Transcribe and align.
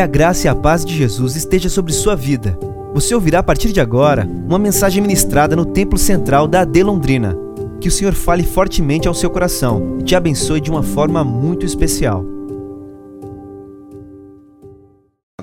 Que 0.00 0.04
a 0.04 0.06
graça 0.06 0.46
e 0.46 0.48
a 0.48 0.54
paz 0.54 0.82
de 0.82 0.96
Jesus 0.96 1.36
esteja 1.36 1.68
sobre 1.68 1.92
sua 1.92 2.16
vida. 2.16 2.58
Você 2.94 3.14
ouvirá 3.14 3.40
a 3.40 3.42
partir 3.42 3.70
de 3.70 3.82
agora 3.82 4.24
uma 4.24 4.58
mensagem 4.58 5.02
ministrada 5.02 5.54
no 5.54 5.66
Templo 5.66 5.98
Central 5.98 6.48
da 6.48 6.62
AD 6.62 6.82
Londrina. 6.82 7.36
Que 7.82 7.88
o 7.88 7.90
Senhor 7.90 8.14
fale 8.14 8.42
fortemente 8.42 9.06
ao 9.06 9.12
seu 9.12 9.28
coração 9.28 9.98
e 10.00 10.02
te 10.02 10.16
abençoe 10.16 10.58
de 10.58 10.70
uma 10.70 10.82
forma 10.82 11.22
muito 11.22 11.66
especial. 11.66 12.24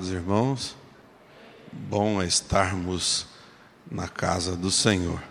Irmãos, 0.02 0.74
bom 1.72 2.20
é 2.20 2.26
estarmos 2.26 3.28
na 3.88 4.08
casa 4.08 4.56
do 4.56 4.72
Senhor. 4.72 5.22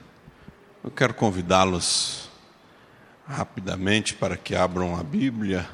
Eu 0.81 0.89
quero 0.89 1.13
convidá-los 1.13 2.29
rapidamente 3.27 4.13
para 4.13 4.37
que 4.37 4.55
abram 4.55 4.95
a 4.95 5.03
Bíblia 5.03 5.67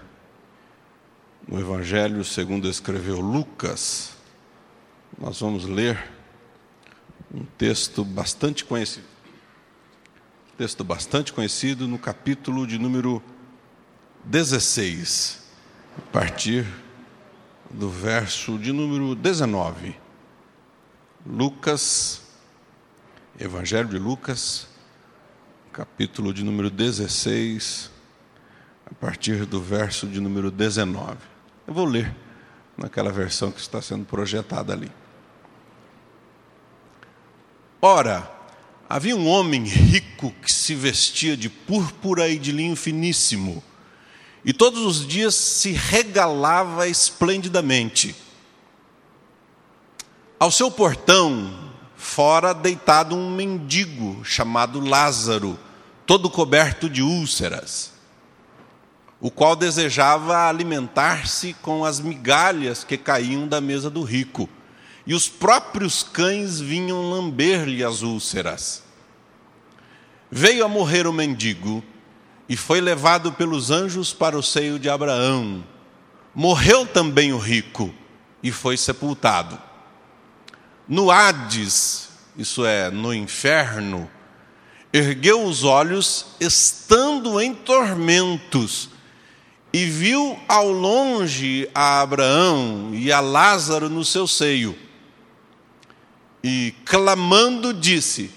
no 1.48 1.60
Evangelho 1.60 2.24
segundo 2.24 2.70
escreveu 2.70 3.20
Lucas. 3.20 4.14
Nós 5.20 5.40
vamos 5.40 5.66
ler 5.66 6.12
um 7.34 7.44
texto 7.58 8.04
bastante 8.04 8.64
conhecido. 8.64 9.06
Texto 10.58 10.84
bastante 10.84 11.34
conhecido 11.34 11.88
no 11.88 11.98
capítulo 11.98 12.66
de 12.66 12.78
número 12.78 13.22
16, 14.26 15.42
a 15.98 16.02
partir 16.12 16.66
do 17.70 17.90
verso 17.90 18.58
de 18.58 18.72
número 18.72 19.16
19. 19.16 19.96
Lucas, 21.26 22.22
Evangelho 23.40 23.90
de 23.90 23.98
Lucas, 23.98 24.68
capítulo 25.72 26.32
de 26.34 26.44
número 26.44 26.70
16, 26.70 27.90
a 28.86 28.94
partir 28.94 29.46
do 29.46 29.60
verso 29.60 30.06
de 30.08 30.20
número 30.20 30.52
19. 30.52 31.33
Eu 31.66 31.74
vou 31.74 31.86
ler 31.86 32.14
naquela 32.78 33.12
versão 33.12 33.52
que 33.52 33.60
está 33.60 33.82
sendo 33.82 34.06
projetada 34.06 34.74
ali. 34.74 34.92
Ora, 37.82 38.30
havia 38.90 39.16
um 39.16 39.28
homem 39.28 39.64
rico 39.64 40.34
que 40.42 40.52
se 40.52 40.76
vestia 40.76 41.38
de 41.38 41.50
púrpura 41.50 42.28
e 42.28 42.38
de 42.38 42.52
linho 42.52 42.76
finíssimo, 42.76 43.64
e 44.44 44.52
todos 44.52 44.86
os 44.86 45.08
dias 45.08 45.36
se 45.36 45.72
regalava 45.72 46.88
esplendidamente. 46.88 48.16
Ao 50.38 50.52
seu 50.52 50.70
portão, 50.70 51.72
fora 51.96 52.54
deitado 52.54 53.16
um 53.16 53.34
mendigo 53.34 54.24
chamado 54.26 54.82
Lázaro, 54.82 55.58
todo 56.06 56.30
coberto 56.30 56.90
de 56.90 57.02
úlceras 57.02 57.93
o 59.24 59.32
qual 59.32 59.56
desejava 59.56 60.50
alimentar-se 60.50 61.54
com 61.62 61.86
as 61.86 62.02
migalhas 62.02 62.84
que 62.84 62.98
caíam 62.98 63.48
da 63.48 63.62
mesa 63.62 63.90
do 63.90 64.04
rico, 64.04 64.50
e 65.08 65.14
os 65.14 65.30
próprios 65.30 66.04
cães 66.04 66.60
vinham 66.60 67.10
lamber-lhe 67.10 67.86
as 67.86 68.02
úlceras. 68.02 68.84
Veio 70.30 70.66
a 70.66 70.68
morrer 70.68 71.08
o 71.08 71.14
mendigo 71.14 71.82
e 72.50 72.58
foi 72.58 72.82
levado 72.82 73.32
pelos 73.32 73.72
anjos 73.72 74.12
para 74.12 74.38
o 74.38 74.44
seio 74.44 74.78
de 74.78 74.90
Abraão. 74.90 75.64
Morreu 76.36 76.86
também 76.86 77.32
o 77.32 77.38
rico 77.38 77.96
e 78.44 78.52
foi 78.52 78.76
sepultado. 78.76 79.58
No 80.86 81.10
Hades, 81.10 82.10
isso 82.36 82.66
é, 82.66 82.92
no 82.92 83.14
inferno, 83.14 84.10
ergueu 84.92 85.46
os 85.46 85.64
olhos, 85.64 86.26
estando 86.42 87.40
em 87.40 87.56
tormentos, 87.56 88.90
e 89.74 89.86
viu 89.86 90.40
ao 90.48 90.72
longe 90.72 91.68
a 91.74 92.02
Abraão 92.02 92.92
e 92.94 93.12
a 93.12 93.20
Lázaro 93.20 93.90
no 93.90 94.06
seu 94.06 94.28
seio. 94.28 94.78
E 96.44 96.76
clamando 96.86 97.74
disse: 97.74 98.30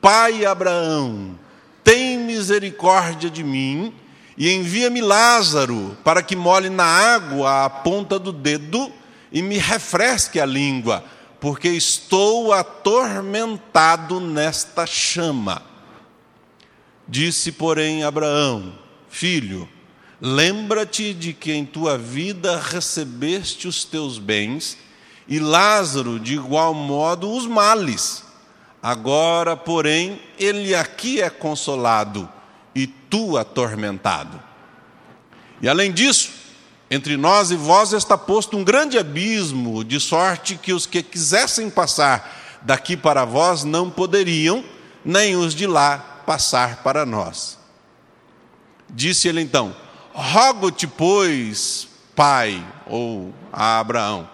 Pai 0.00 0.46
Abraão, 0.46 1.36
tem 1.82 2.16
misericórdia 2.16 3.28
de 3.28 3.42
mim 3.42 3.92
e 4.38 4.52
envia-me 4.52 5.00
Lázaro 5.00 5.96
para 6.04 6.22
que 6.22 6.36
molhe 6.36 6.70
na 6.70 6.84
água 6.84 7.64
a 7.64 7.70
ponta 7.70 8.18
do 8.18 8.32
dedo 8.32 8.92
e 9.32 9.42
me 9.42 9.58
refresque 9.58 10.38
a 10.38 10.46
língua, 10.46 11.04
porque 11.40 11.68
estou 11.68 12.52
atormentado 12.52 14.20
nesta 14.20 14.86
chama. 14.86 15.60
Disse, 17.08 17.50
porém, 17.50 18.04
Abraão: 18.04 18.78
Filho, 19.08 19.68
Lembra-te 20.26 21.12
de 21.12 21.34
que 21.34 21.52
em 21.52 21.66
tua 21.66 21.98
vida 21.98 22.58
recebeste 22.58 23.68
os 23.68 23.84
teus 23.84 24.18
bens, 24.18 24.74
e 25.28 25.38
Lázaro, 25.38 26.18
de 26.18 26.32
igual 26.32 26.72
modo, 26.72 27.30
os 27.30 27.46
males. 27.46 28.24
Agora, 28.82 29.54
porém, 29.54 30.18
ele 30.38 30.74
aqui 30.74 31.20
é 31.20 31.28
consolado 31.28 32.26
e 32.74 32.86
tu 32.86 33.36
atormentado. 33.36 34.42
E 35.60 35.68
além 35.68 35.92
disso, 35.92 36.30
entre 36.90 37.18
nós 37.18 37.50
e 37.50 37.56
vós 37.56 37.92
está 37.92 38.16
posto 38.16 38.56
um 38.56 38.64
grande 38.64 38.96
abismo, 38.96 39.84
de 39.84 40.00
sorte 40.00 40.56
que 40.56 40.72
os 40.72 40.86
que 40.86 41.02
quisessem 41.02 41.68
passar 41.68 42.62
daqui 42.62 42.96
para 42.96 43.26
vós 43.26 43.62
não 43.62 43.90
poderiam, 43.90 44.64
nem 45.04 45.36
os 45.36 45.54
de 45.54 45.66
lá 45.66 45.98
passar 46.24 46.82
para 46.82 47.04
nós. 47.04 47.58
Disse 48.88 49.28
ele 49.28 49.42
então: 49.42 49.83
Rogo-te, 50.14 50.86
pois, 50.86 51.88
pai, 52.14 52.64
ou 52.86 53.34
a 53.52 53.80
Abraão, 53.80 54.30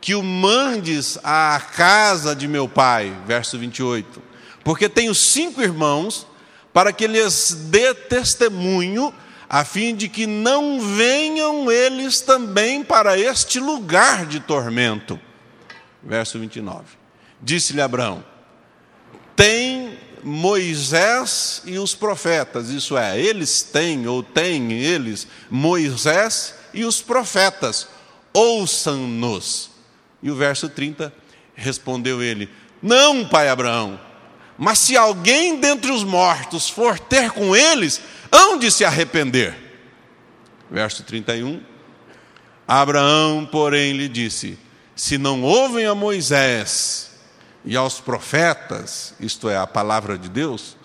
que 0.00 0.16
o 0.16 0.22
mandes 0.22 1.16
à 1.22 1.60
casa 1.60 2.34
de 2.34 2.48
meu 2.48 2.68
pai, 2.68 3.16
verso 3.24 3.56
28, 3.56 4.20
porque 4.64 4.88
tenho 4.88 5.14
cinco 5.14 5.62
irmãos, 5.62 6.26
para 6.72 6.92
que 6.92 7.06
lhes 7.06 7.54
dê 7.70 7.94
testemunho, 7.94 9.14
a 9.48 9.64
fim 9.64 9.94
de 9.94 10.08
que 10.08 10.26
não 10.26 10.80
venham 10.80 11.70
eles 11.70 12.20
também 12.20 12.82
para 12.82 13.16
este 13.16 13.60
lugar 13.60 14.26
de 14.26 14.40
tormento. 14.40 15.20
Verso 16.02 16.36
29. 16.38 16.84
Disse-lhe 17.40 17.80
Abraão: 17.80 18.24
Tem 19.36 19.98
Moisés 20.22 21.62
e 21.64 21.78
os 21.78 21.94
profetas, 21.94 22.68
isso 22.68 22.96
é, 22.96 23.20
eles 23.20 23.62
têm 23.62 24.06
ou 24.06 24.22
têm 24.22 24.72
eles 24.72 25.26
Moisés 25.50 26.54
e 26.72 26.84
os 26.84 27.02
profetas, 27.02 27.88
ouçam-nos. 28.32 29.70
E 30.22 30.30
o 30.30 30.36
verso 30.36 30.68
30 30.68 31.12
respondeu 31.54 32.22
ele: 32.22 32.48
Não, 32.80 33.26
pai 33.26 33.48
Abraão, 33.48 34.00
mas 34.56 34.78
se 34.78 34.96
alguém 34.96 35.58
dentre 35.58 35.90
os 35.90 36.04
mortos 36.04 36.68
for 36.68 36.98
ter 36.98 37.30
com 37.32 37.54
eles, 37.56 38.00
hão 38.30 38.58
de 38.58 38.70
se 38.70 38.84
arrepender. 38.84 39.54
Verso 40.70 41.02
31. 41.02 41.60
Abraão, 42.66 43.44
porém, 43.44 43.92
lhe 43.92 44.08
disse: 44.08 44.58
Se 44.94 45.18
não 45.18 45.42
ouvem 45.42 45.84
a 45.84 45.94
Moisés 45.94 47.11
e 47.64 47.76
aos 47.76 48.00
profetas, 48.00 49.14
isto 49.20 49.48
é, 49.48 49.56
a 49.56 49.66
palavra 49.66 50.18
de 50.18 50.28
Deus, 50.28 50.76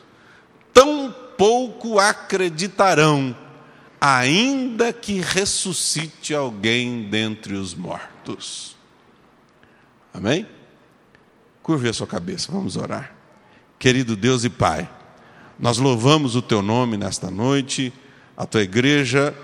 tão 0.74 1.14
pouco 1.38 2.00
acreditarão, 2.00 3.36
ainda 4.00 4.94
que 4.94 5.20
ressuscite 5.20 6.34
alguém 6.34 7.10
dentre 7.10 7.56
os 7.56 7.74
mortos. 7.74 8.76
Amém? 10.14 10.48
Curve 11.64 11.90
a 11.90 11.94
sua 11.94 12.08
cabeça, 12.08 12.52
vamos 12.52 12.78
orar. 12.78 13.14
Querido 13.80 14.16
Deus 14.16 14.44
e 14.44 14.50
Pai, 14.50 14.90
nós 15.60 15.78
louvamos 15.78 16.36
o 16.36 16.42
Teu 16.42 16.62
nome 16.62 16.98
nesta 16.98 17.30
noite, 17.30 17.92
a 18.36 18.46
Tua 18.46 18.62
igreja 18.62 19.36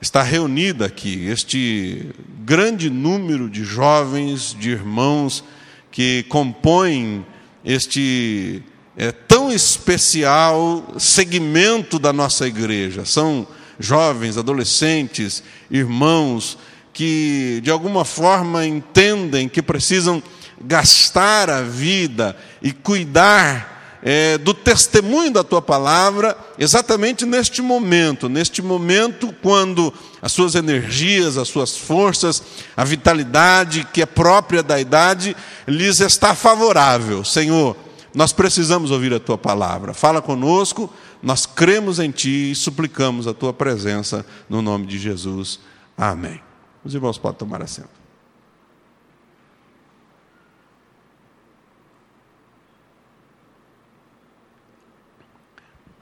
está 0.00 0.22
reunida 0.22 0.86
aqui, 0.86 1.26
este 1.26 2.10
grande 2.44 2.88
número 2.88 3.50
de 3.50 3.64
jovens, 3.64 4.56
de 4.58 4.70
irmãos, 4.70 5.44
que 5.90 6.24
compõem 6.24 7.24
este 7.64 8.62
é, 8.96 9.12
tão 9.12 9.52
especial 9.52 10.94
segmento 10.98 11.98
da 11.98 12.12
nossa 12.12 12.46
igreja. 12.46 13.04
São 13.04 13.46
jovens, 13.78 14.36
adolescentes, 14.36 15.42
irmãos 15.70 16.58
que 16.92 17.60
de 17.62 17.70
alguma 17.70 18.04
forma 18.04 18.66
entendem 18.66 19.48
que 19.48 19.62
precisam 19.62 20.22
gastar 20.60 21.48
a 21.48 21.62
vida 21.62 22.36
e 22.60 22.72
cuidar 22.72 23.79
é, 24.02 24.38
do 24.38 24.54
testemunho 24.54 25.30
da 25.30 25.44
tua 25.44 25.60
palavra, 25.60 26.36
exatamente 26.58 27.26
neste 27.26 27.60
momento, 27.60 28.28
neste 28.28 28.62
momento 28.62 29.34
quando 29.42 29.92
as 30.22 30.32
suas 30.32 30.54
energias, 30.54 31.36
as 31.36 31.48
suas 31.48 31.76
forças, 31.76 32.42
a 32.76 32.84
vitalidade 32.84 33.86
que 33.92 34.02
é 34.02 34.06
própria 34.06 34.62
da 34.62 34.80
idade 34.80 35.36
lhes 35.66 36.00
está 36.00 36.34
favorável. 36.34 37.24
Senhor, 37.24 37.76
nós 38.14 38.32
precisamos 38.32 38.90
ouvir 38.90 39.12
a 39.12 39.20
tua 39.20 39.38
palavra. 39.38 39.94
Fala 39.94 40.20
conosco, 40.20 40.92
nós 41.22 41.46
cremos 41.46 41.98
em 41.98 42.10
ti 42.10 42.50
e 42.50 42.54
suplicamos 42.54 43.26
a 43.26 43.34
tua 43.34 43.52
presença 43.52 44.24
no 44.48 44.62
nome 44.62 44.86
de 44.86 44.98
Jesus. 44.98 45.60
Amém. 45.96 46.40
Os 46.84 46.94
irmãos 46.94 47.18
podem 47.18 47.38
tomar 47.38 47.62
assento. 47.62 47.99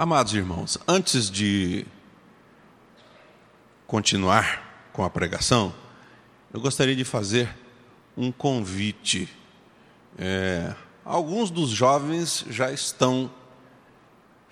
Amados 0.01 0.33
irmãos, 0.33 0.79
antes 0.87 1.29
de 1.29 1.85
continuar 3.85 4.89
com 4.93 5.03
a 5.03 5.11
pregação, 5.11 5.75
eu 6.55 6.61
gostaria 6.61 6.95
de 6.95 7.03
fazer 7.03 7.53
um 8.17 8.31
convite. 8.31 9.29
É, 10.17 10.73
alguns 11.05 11.51
dos 11.51 11.71
jovens 11.71 12.45
já 12.49 12.71
estão 12.71 13.29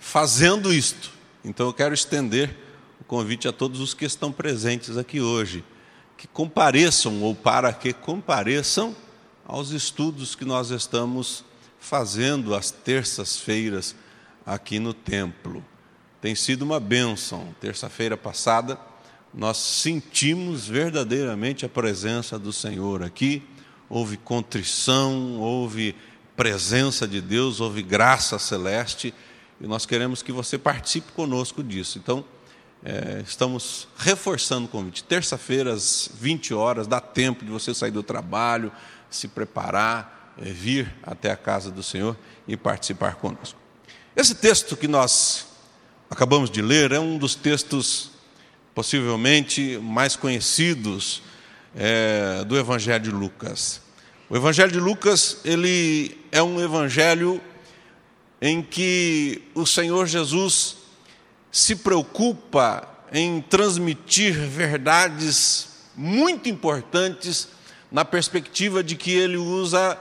fazendo 0.01 0.75
isto, 0.75 1.13
então 1.45 1.69
eu 1.69 1.73
quero 1.73 1.95
estender 1.95 2.51
o 3.01 3.05
convite 3.05 3.47
a 3.47 3.53
todos 3.53 3.79
os 3.79 3.95
que 3.95 4.05
estão 4.05 4.33
presentes 4.33 4.99
aqui 4.99 5.21
hoje, 5.21 5.65
que 6.17 6.27
compareçam 6.27 7.23
ou 7.23 7.37
para 7.37 7.73
que 7.73 7.93
compareçam 7.93 8.97
aos 9.47 9.71
estudos 9.71 10.35
que 10.35 10.45
nós 10.45 10.71
estamos 10.71 11.45
fazendo 11.79 12.53
às 12.53 12.73
terças-feiras 12.73 13.95
aqui 14.47 14.79
no 14.79 14.95
templo. 14.95 15.65
Tem 16.21 16.35
sido 16.37 16.63
uma 16.63 16.79
bênção. 16.79 17.55
Terça-feira 17.61 18.17
passada, 18.17 18.79
nós 19.35 19.57
sentimos 19.57 20.69
verdadeiramente 20.69 21.67
a 21.67 21.69
presença 21.69 22.39
do 22.39 22.53
Senhor 22.53 23.03
aqui. 23.03 23.43
Houve 23.89 24.17
contrição, 24.17 25.39
houve 25.39 25.95
presença 26.37 27.09
de 27.09 27.21
Deus, 27.21 27.61
houve 27.61 27.83
graça 27.83 28.39
celeste, 28.39 29.13
e 29.61 29.67
nós 29.67 29.87
queremos 29.87 30.23
que 30.23 30.31
você 30.31 30.59
participe 30.59 31.13
conosco 31.13 31.63
disso. 31.63 31.99
Então, 31.99 32.25
é, 32.85 33.23
estamos 33.27 33.89
reforçando 33.97 34.67
o 34.67 34.69
convite. 34.69 35.03
Terça-feira, 35.03 35.73
às 35.73 36.11
20 36.15 36.55
horas, 36.55 36.87
dá 36.87 37.01
tempo 37.01 37.45
de 37.45 37.51
você 37.51 37.75
sair 37.75 37.91
do 37.91 38.03
trabalho, 38.03 38.71
se 39.09 39.29
preparar, 39.29 40.35
é, 40.39 40.45
vir 40.45 40.95
até 41.03 41.31
a 41.31 41.37
casa 41.37 41.71
do 41.71 41.83
Senhor 41.83 42.17
e 42.47 42.57
participar 42.57 43.17
conosco. 43.17 43.66
Esse 44.17 44.35
texto 44.35 44.79
que 44.79 44.89
nós 44.89 45.45
acabamos 46.09 46.51
de 46.51 46.63
ler 46.63 46.91
é 46.91 46.99
um 46.99 47.19
dos 47.19 47.35
textos 47.35 48.13
possivelmente 48.75 49.79
mais 49.83 50.17
conhecidos 50.17 51.23
é, 51.75 52.43
do 52.45 52.57
Evangelho 52.57 53.05
de 53.05 53.11
Lucas. 53.11 53.83
O 54.31 54.35
Evangelho 54.35 54.73
de 54.73 54.81
Lucas 54.81 55.37
ele 55.45 56.17
é 56.33 56.43
um 56.43 56.59
evangelho 56.59 57.43
em 58.41 58.63
que 58.63 59.43
o 59.55 59.67
Senhor 59.67 60.07
Jesus 60.07 60.79
se 61.53 61.77
preocupa 61.77 62.89
em 63.13 63.43
transmitir 63.43 64.33
verdades 64.33 65.69
muito 65.95 66.49
importantes 66.49 67.49
na 67.93 68.03
perspectiva 68.03 68.83
de 68.83 68.97
que 68.97 69.11
ele 69.11 69.37
usa 69.37 69.99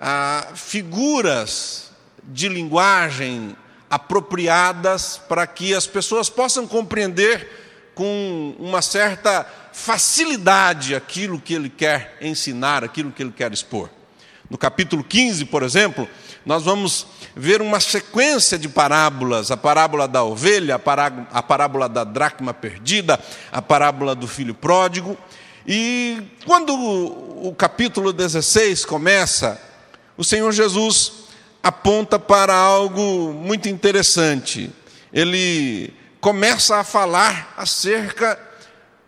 ah, 0.00 0.52
figuras 0.54 1.87
de 2.28 2.48
linguagem 2.48 3.56
apropriadas 3.90 5.20
para 5.28 5.46
que 5.46 5.74
as 5.74 5.86
pessoas 5.86 6.28
possam 6.28 6.66
compreender 6.66 7.90
com 7.94 8.54
uma 8.58 8.82
certa 8.82 9.46
facilidade 9.72 10.94
aquilo 10.94 11.40
que 11.40 11.54
ele 11.54 11.70
quer 11.70 12.16
ensinar, 12.20 12.84
aquilo 12.84 13.10
que 13.10 13.22
ele 13.22 13.32
quer 13.32 13.52
expor. 13.52 13.90
No 14.50 14.56
capítulo 14.56 15.02
15, 15.02 15.46
por 15.46 15.62
exemplo, 15.62 16.08
nós 16.44 16.62
vamos 16.62 17.06
ver 17.34 17.60
uma 17.60 17.80
sequência 17.80 18.58
de 18.58 18.68
parábolas: 18.68 19.50
a 19.50 19.56
parábola 19.56 20.06
da 20.06 20.22
ovelha, 20.22 20.80
a 21.32 21.42
parábola 21.42 21.88
da 21.88 22.04
dracma 22.04 22.54
perdida, 22.54 23.18
a 23.52 23.60
parábola 23.60 24.14
do 24.14 24.26
filho 24.26 24.54
pródigo. 24.54 25.16
E 25.66 26.22
quando 26.46 26.74
o 26.74 27.54
capítulo 27.56 28.12
16 28.12 28.86
começa, 28.86 29.60
o 30.16 30.24
Senhor 30.24 30.50
Jesus 30.52 31.27
aponta 31.62 32.18
para 32.18 32.54
algo 32.54 33.32
muito 33.32 33.68
interessante. 33.68 34.70
Ele 35.12 35.92
começa 36.20 36.76
a 36.76 36.84
falar 36.84 37.54
acerca 37.56 38.38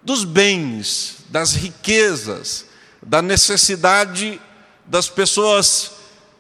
dos 0.02 0.25
bens, 0.25 1.17
das 1.29 1.55
riquezas, 1.55 2.67
da 3.02 3.23
necessidade 3.23 4.41
das 4.87 5.08
pessoas 5.08 5.93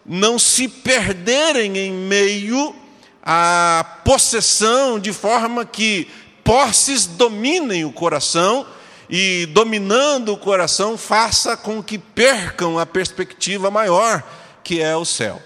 não 0.04 0.38
se 0.38 0.66
perderem 0.66 1.78
em 1.78 1.92
meio 1.92 2.74
à 3.22 4.00
possessão, 4.04 4.98
de 4.98 5.12
forma 5.12 5.64
que 5.64 6.08
posses 6.42 7.06
dominem 7.06 7.84
o 7.84 7.92
coração 7.92 8.66
e, 9.08 9.46
dominando 9.46 10.32
o 10.32 10.38
coração, 10.38 10.96
faça 10.96 11.56
com 11.56 11.82
que 11.82 11.98
percam 11.98 12.78
a 12.78 12.86
perspectiva 12.86 13.70
maior, 13.70 14.22
que 14.64 14.80
é 14.80 14.96
o 14.96 15.04
céu. 15.04 15.40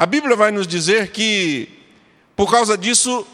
A 0.00 0.06
Bíblia 0.06 0.34
vai 0.34 0.50
nos 0.50 0.66
dizer 0.66 1.10
que, 1.10 1.68
por 2.34 2.50
causa 2.50 2.74
disso, 2.74 3.26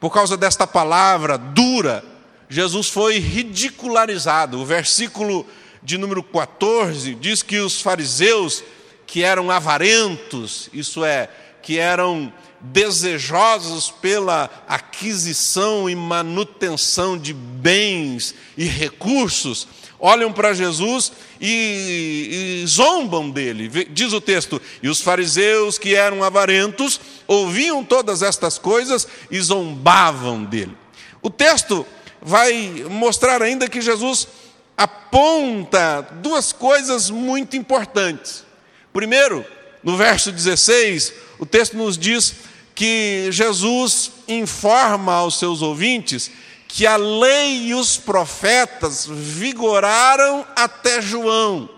por 0.00 0.08
causa 0.08 0.38
desta 0.38 0.66
palavra 0.66 1.36
dura, 1.36 2.02
Jesus 2.48 2.88
foi 2.88 3.18
ridicularizado. 3.18 4.58
O 4.58 4.64
versículo 4.64 5.46
de 5.82 5.98
número 5.98 6.22
14 6.22 7.14
diz 7.16 7.42
que 7.42 7.58
os 7.58 7.82
fariseus, 7.82 8.64
que 9.06 9.22
eram 9.22 9.50
avarentos, 9.50 10.70
isso 10.72 11.04
é, 11.04 11.28
que 11.60 11.78
eram 11.78 12.32
desejosos 12.58 13.90
pela 13.90 14.48
aquisição 14.66 15.90
e 15.90 15.94
manutenção 15.94 17.18
de 17.18 17.34
bens 17.34 18.34
e 18.56 18.64
recursos, 18.64 19.68
olham 20.04 20.30
para 20.30 20.52
Jesus 20.52 21.12
e, 21.40 22.62
e, 22.62 22.66
zombam 22.66 23.30
dele. 23.30 23.86
Diz 23.90 24.12
o 24.12 24.20
texto: 24.20 24.60
E 24.82 24.88
os 24.88 25.00
fariseus 25.00 25.78
que 25.78 25.94
eram 25.94 26.22
avarentos 26.22 27.00
ouviam 27.26 27.82
todas 27.82 28.22
estas 28.22 28.58
coisas 28.58 29.08
e 29.30 29.40
zombavam 29.40 30.44
dele. 30.44 30.76
O 31.22 31.30
texto 31.30 31.86
vai 32.20 32.84
mostrar 32.90 33.42
ainda 33.42 33.66
que 33.66 33.80
Jesus 33.80 34.28
aponta 34.76 36.06
duas 36.20 36.52
coisas 36.52 37.08
muito 37.08 37.56
importantes. 37.56 38.44
Primeiro, 38.92 39.42
no 39.82 39.96
verso 39.96 40.30
16, 40.30 41.14
o 41.38 41.46
texto 41.46 41.78
nos 41.78 41.96
diz 41.96 42.34
que 42.74 43.28
Jesus 43.30 44.10
informa 44.28 45.14
aos 45.14 45.38
seus 45.38 45.62
ouvintes 45.62 46.30
que 46.74 46.88
a 46.88 46.96
lei 46.96 47.68
e 47.68 47.74
os 47.74 47.96
profetas 47.96 49.06
vigoraram 49.08 50.44
até 50.56 51.00
João, 51.00 51.70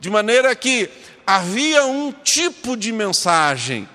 de 0.00 0.08
maneira 0.08 0.56
que 0.56 0.88
havia 1.26 1.84
um 1.84 2.10
tipo 2.10 2.74
de 2.74 2.90
mensagem, 2.90 3.86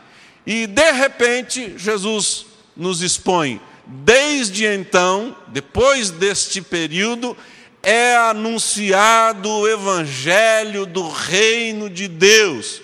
e 0.45 0.67
de 0.67 0.91
repente 0.91 1.73
Jesus 1.75 2.45
nos 2.77 3.01
expõe, 3.01 3.59
desde 3.83 4.67
então, 4.67 5.35
depois 5.47 6.11
deste 6.11 6.61
período, 6.61 7.35
é 7.81 8.15
anunciado 8.15 9.49
o 9.49 9.67
evangelho 9.67 10.85
do 10.85 11.09
reino 11.09 11.89
de 11.89 12.07
Deus 12.07 12.82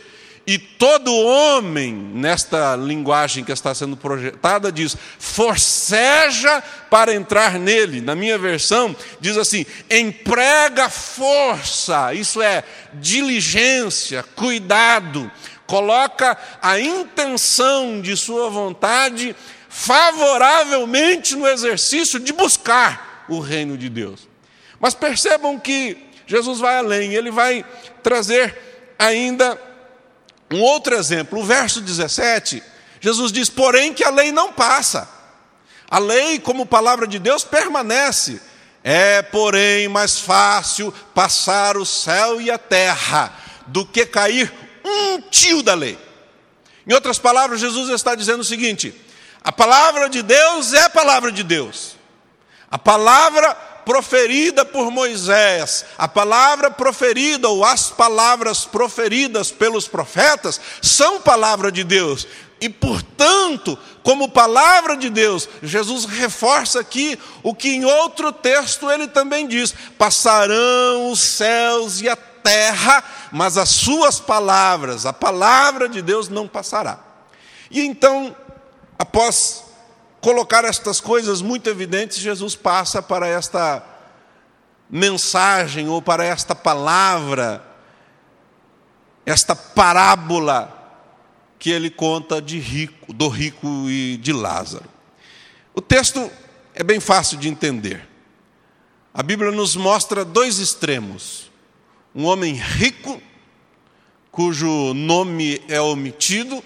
e 0.52 0.58
todo 0.58 1.16
homem, 1.16 1.94
nesta 1.94 2.76
linguagem 2.76 3.44
que 3.44 3.52
está 3.52 3.72
sendo 3.76 3.96
projetada, 3.96 4.72
diz: 4.72 4.98
forceja 5.20 6.64
para 6.90 7.14
entrar 7.14 7.60
nele. 7.60 8.02
Na 8.02 8.16
minha 8.16 8.36
versão, 8.36 8.96
diz 9.20 9.38
assim: 9.38 9.64
emprega 9.88 10.90
força, 10.90 12.16
isso 12.16 12.42
é, 12.42 12.64
diligência, 12.96 14.24
cuidado, 14.24 15.32
coloca 15.68 16.36
a 16.60 16.80
intenção 16.80 18.02
de 18.02 18.18
sua 18.18 18.50
vontade 18.50 19.36
favoravelmente 19.70 21.36
no 21.36 21.48
exercício 21.48 22.20
de 22.20 22.34
buscar 22.34 23.28
o 23.30 23.40
reino 23.40 23.78
de 23.78 23.88
Deus. 23.88 24.28
Mas 24.80 24.96
percebam 24.96 25.60
que 25.60 25.96
Jesus 26.26 26.58
vai 26.58 26.80
além, 26.80 27.14
ele 27.14 27.30
vai 27.30 27.64
trazer 28.02 28.58
ainda 28.98 29.69
um 30.52 30.62
outro 30.62 30.96
exemplo, 30.96 31.40
o 31.40 31.44
verso 31.44 31.82
17, 31.82 32.64
Jesus 33.00 33.32
diz: 33.32 33.50
porém 33.50 33.94
que 33.94 34.04
a 34.04 34.10
lei 34.10 34.32
não 34.32 34.52
passa. 34.52 35.08
A 35.90 35.98
lei, 35.98 36.40
como 36.40 36.66
palavra 36.66 37.08
de 37.08 37.18
Deus, 37.18 37.44
permanece. 37.44 38.42
É, 38.84 39.22
porém, 39.22 39.88
mais 39.88 40.20
fácil 40.20 40.94
passar 41.14 41.78
o 41.78 41.86
céu 41.86 42.40
e 42.40 42.50
a 42.50 42.58
terra 42.58 43.34
do 43.68 43.86
que 43.86 44.06
cair 44.06 44.52
um 44.86 45.22
tio 45.22 45.62
da 45.62 45.74
lei. 45.74 45.98
Em 46.88 46.94
outras 46.94 47.20
palavras, 47.20 47.60
Jesus 47.60 47.90
está 47.90 48.16
dizendo 48.16 48.42
o 48.42 48.46
seguinte: 48.46 48.94
a 49.44 49.52
palavra 49.52 50.10
de 50.10 50.22
Deus 50.22 50.74
é 50.74 50.84
a 50.84 50.90
palavra 50.90 51.32
de 51.32 51.44
Deus. 51.44 51.98
A 52.72 52.78
palavra 52.78 53.58
proferida 53.90 54.64
por 54.64 54.92
Moisés, 54.92 55.84
a 55.98 56.08
palavra 56.08 56.70
proferida 56.70 57.50
ou 57.50 57.66
as 57.66 57.90
palavras 57.90 58.64
proferidas 58.64 59.52
pelos 59.52 59.88
profetas 59.88 60.62
são 60.80 61.20
palavra 61.20 61.72
de 61.72 61.84
Deus. 61.84 62.28
E, 62.62 62.70
portanto, 62.70 63.76
como 64.04 64.30
palavra 64.30 64.96
de 64.96 65.10
Deus, 65.10 65.50
Jesus 65.64 66.06
reforça 66.06 66.80
aqui 66.80 67.18
o 67.42 67.56
que 67.56 67.70
em 67.70 67.84
outro 67.84 68.32
texto 68.32 68.92
ele 68.92 69.08
também 69.08 69.48
diz: 69.48 69.74
passarão 69.98 71.10
os 71.10 71.20
céus 71.20 72.00
e 72.00 72.08
a 72.08 72.16
terra, 72.16 73.04
mas 73.32 73.58
as 73.58 73.70
suas 73.70 74.20
palavras, 74.20 75.08
a 75.08 75.14
palavra 75.14 75.90
de 75.90 76.04
Deus 76.04 76.30
não 76.30 76.48
passará. 76.48 77.00
E 77.72 77.82
então, 77.82 78.36
após 79.00 79.64
colocar 80.22 80.66
estas 80.66 81.00
coisas 81.00 81.42
muito 81.42 81.70
evidentes, 81.70 82.18
Jesus 82.18 82.56
passa 82.56 83.02
para 83.02 83.28
esta 83.28 83.84
mensagem 84.90 85.88
ou 85.88 86.02
para 86.02 86.26
esta 86.26 86.56
palavra, 86.56 87.64
esta 89.26 89.56
parábola 89.56 90.76
que 91.58 91.70
ele 91.70 91.90
conta 91.90 92.42
de 92.42 92.58
rico, 92.58 93.14
do 93.14 93.28
rico 93.28 93.68
e 93.90 94.18
de 94.18 94.34
Lázaro. 94.34 94.86
O 95.74 95.82
texto 95.82 96.32
é 96.74 96.84
bem 96.84 97.00
fácil 97.00 97.38
de 97.38 97.48
entender. 97.48 98.08
A 99.14 99.22
Bíblia 99.22 99.52
nos 99.52 99.76
mostra 99.76 100.24
dois 100.24 100.58
extremos: 100.60 101.52
um 102.16 102.26
homem 102.26 102.54
rico, 102.54 103.22
cujo 104.32 104.94
nome 104.94 105.62
é 105.68 105.80
omitido, 105.80 106.64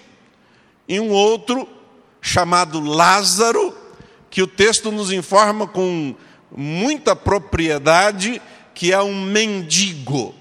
e 0.88 1.00
um 1.00 1.10
outro 1.10 1.68
chamado 2.24 2.80
Lázaro, 2.80 3.76
que 4.30 4.42
o 4.42 4.46
texto 4.46 4.90
nos 4.90 5.12
informa 5.12 5.66
com 5.66 6.14
muita 6.50 7.14
propriedade 7.14 8.40
que 8.74 8.94
é 8.94 9.02
um 9.02 9.26
mendigo. 9.26 10.34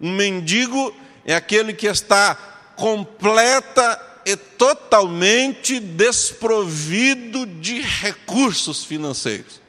Um 0.00 0.10
mendigo 0.16 0.92
é 1.26 1.34
aquele 1.34 1.74
que 1.74 1.86
está 1.86 2.34
completa 2.74 4.00
e 4.24 4.36
totalmente 4.36 5.78
desprovido 5.78 7.44
de 7.44 7.82
recursos 7.82 8.82
financeiros. 8.82 9.60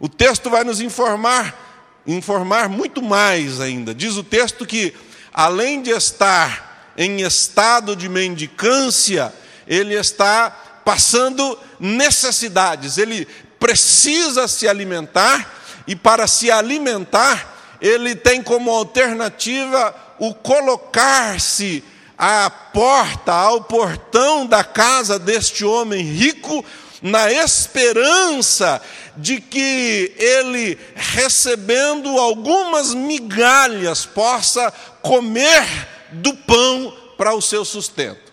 O 0.00 0.08
texto 0.08 0.50
vai 0.50 0.64
nos 0.64 0.80
informar, 0.80 2.02
informar 2.04 2.68
muito 2.68 3.00
mais 3.00 3.60
ainda. 3.60 3.94
Diz 3.94 4.16
o 4.16 4.24
texto 4.24 4.66
que, 4.66 4.92
além 5.32 5.82
de 5.82 5.90
estar 5.90 6.92
em 6.98 7.20
estado 7.20 7.94
de 7.94 8.08
mendicância, 8.08 9.32
ele 9.68 9.94
está 9.94 10.65
passando 10.86 11.58
necessidades, 11.80 12.96
ele 12.96 13.26
precisa 13.58 14.46
se 14.46 14.68
alimentar, 14.68 15.52
e 15.84 15.96
para 15.96 16.28
se 16.28 16.48
alimentar, 16.48 17.76
ele 17.80 18.14
tem 18.14 18.40
como 18.40 18.70
alternativa 18.70 19.92
o 20.20 20.32
colocar-se 20.32 21.82
à 22.16 22.48
porta, 22.48 23.32
ao 23.32 23.64
portão 23.64 24.46
da 24.46 24.62
casa 24.62 25.18
deste 25.18 25.64
homem 25.64 26.04
rico, 26.04 26.64
na 27.02 27.32
esperança 27.32 28.80
de 29.16 29.40
que 29.40 30.14
ele, 30.16 30.78
recebendo 30.94 32.16
algumas 32.16 32.94
migalhas, 32.94 34.06
possa 34.06 34.72
comer 35.02 35.66
do 36.12 36.32
pão 36.32 36.96
para 37.18 37.34
o 37.34 37.42
seu 37.42 37.64
sustento. 37.64 38.25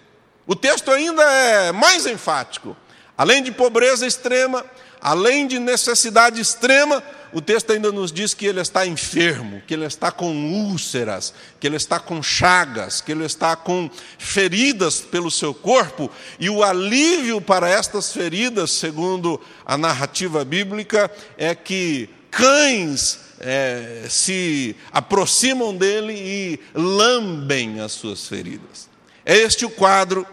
O 0.45 0.55
texto 0.55 0.91
ainda 0.91 1.23
é 1.23 1.71
mais 1.71 2.05
enfático. 2.05 2.75
Além 3.17 3.41
de 3.43 3.51
pobreza 3.51 4.05
extrema, 4.05 4.65
além 4.99 5.47
de 5.47 5.59
necessidade 5.59 6.41
extrema, 6.41 7.03
o 7.33 7.41
texto 7.41 7.71
ainda 7.71 7.91
nos 7.91 8.11
diz 8.11 8.33
que 8.33 8.45
ele 8.45 8.61
está 8.61 8.85
enfermo, 8.85 9.61
que 9.65 9.73
ele 9.73 9.85
está 9.85 10.11
com 10.11 10.31
úlceras, 10.51 11.33
que 11.59 11.65
ele 11.65 11.77
está 11.77 11.99
com 11.99 12.21
chagas, 12.21 13.01
que 13.01 13.11
ele 13.11 13.25
está 13.25 13.55
com 13.55 13.89
feridas 14.17 14.99
pelo 15.01 15.31
seu 15.31 15.53
corpo, 15.53 16.11
e 16.39 16.49
o 16.49 16.63
alívio 16.63 17.41
para 17.41 17.69
estas 17.69 18.11
feridas, 18.13 18.71
segundo 18.71 19.41
a 19.65 19.77
narrativa 19.77 20.45
bíblica, 20.45 21.09
é 21.37 21.55
que 21.55 22.07
cães 22.29 23.19
é, 23.39 24.05
se 24.09 24.75
aproximam 24.91 25.75
dele 25.75 26.13
e 26.13 26.59
lambem 26.73 27.79
as 27.79 27.93
suas 27.93 28.27
feridas. 28.27 28.92
É 29.25 29.37
este 29.37 29.65
o 29.65 29.69
quadro 29.69 30.25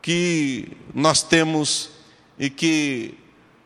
que 0.00 0.68
nós 0.94 1.22
temos 1.22 1.90
e 2.38 2.50
que 2.50 3.14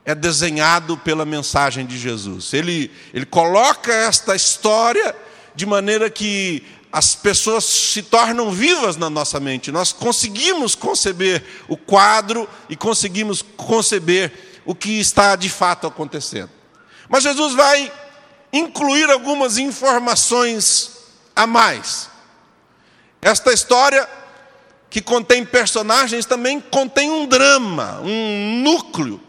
é 0.04 0.14
desenhado 0.14 0.96
pela 0.98 1.24
mensagem 1.24 1.84
de 1.84 1.98
Jesus. 1.98 2.52
Ele, 2.52 2.90
ele 3.12 3.26
coloca 3.26 3.92
esta 3.92 4.36
história 4.36 5.14
de 5.54 5.66
maneira 5.66 6.08
que 6.10 6.62
as 6.92 7.14
pessoas 7.14 7.64
se 7.64 8.02
tornam 8.02 8.50
vivas 8.50 8.96
na 8.96 9.10
nossa 9.10 9.40
mente. 9.40 9.72
Nós 9.72 9.92
conseguimos 9.92 10.74
conceber 10.74 11.44
o 11.68 11.76
quadro 11.76 12.48
e 12.68 12.76
conseguimos 12.76 13.42
conceber 13.42 14.32
o 14.64 14.74
que 14.74 14.98
está 14.98 15.36
de 15.36 15.48
fato 15.50 15.86
acontecendo. 15.86 16.50
Mas 17.08 17.22
Jesus 17.22 17.54
vai 17.54 17.92
incluir 18.52 19.10
algumas 19.10 19.58
informações 19.58 20.92
a 21.34 21.46
mais. 21.46 22.08
Esta 23.20 23.52
história, 23.52 24.08
que 24.90 25.00
contém 25.00 25.44
personagens, 25.44 26.26
também 26.26 26.60
contém 26.60 27.10
um 27.10 27.26
drama, 27.26 28.00
um 28.02 28.62
núcleo 28.62 29.20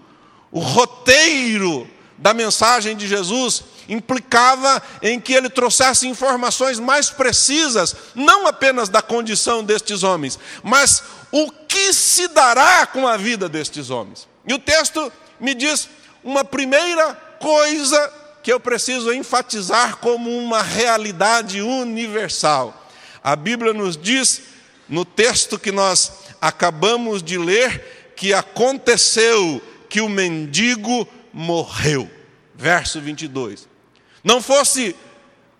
o 0.51 0.59
roteiro 0.59 1.87
da 2.17 2.33
mensagem 2.33 2.95
de 2.95 3.07
Jesus 3.07 3.63
implicava 3.87 4.81
em 5.01 5.19
que 5.19 5.33
ele 5.33 5.49
trouxesse 5.49 6.07
informações 6.07 6.79
mais 6.79 7.09
precisas, 7.09 7.95
não 8.15 8.47
apenas 8.47 8.89
da 8.89 9.01
condição 9.01 9.63
destes 9.63 10.03
homens, 10.03 10.39
mas 10.63 11.03
o 11.31 11.51
que 11.51 11.93
se 11.93 12.27
dará 12.29 12.85
com 12.87 13.07
a 13.07 13.17
vida 13.17 13.47
destes 13.47 13.89
homens. 13.89 14.27
E 14.47 14.53
o 14.53 14.59
texto 14.59 15.11
me 15.39 15.53
diz 15.53 15.87
uma 16.23 16.43
primeira 16.43 17.13
coisa 17.39 18.13
que 18.41 18.51
eu 18.51 18.59
preciso 18.59 19.13
enfatizar 19.13 19.97
como 19.97 20.35
uma 20.37 20.61
realidade 20.61 21.61
universal. 21.61 22.89
A 23.23 23.35
Bíblia 23.35 23.73
nos 23.73 23.95
diz, 23.95 24.41
no 24.89 25.03
texto 25.03 25.59
que 25.59 25.71
nós 25.71 26.11
acabamos 26.41 27.21
de 27.21 27.37
ler, 27.37 28.13
que 28.15 28.33
aconteceu 28.33 29.61
que 29.89 30.01
o 30.01 30.09
mendigo 30.09 31.07
morreu. 31.33 32.09
Verso 32.55 32.99
22. 32.99 33.67
Não 34.23 34.41
fosse 34.41 34.95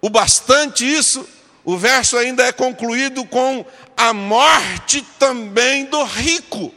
o 0.02 0.10
bastante 0.10 0.86
isso, 0.86 1.28
o 1.64 1.78
verso 1.78 2.18
ainda 2.18 2.44
é 2.44 2.52
concluído 2.52 3.26
com 3.26 3.66
a 3.96 4.14
morte 4.14 5.06
também 5.20 5.86
do 5.86 6.04
rico. 6.04 6.74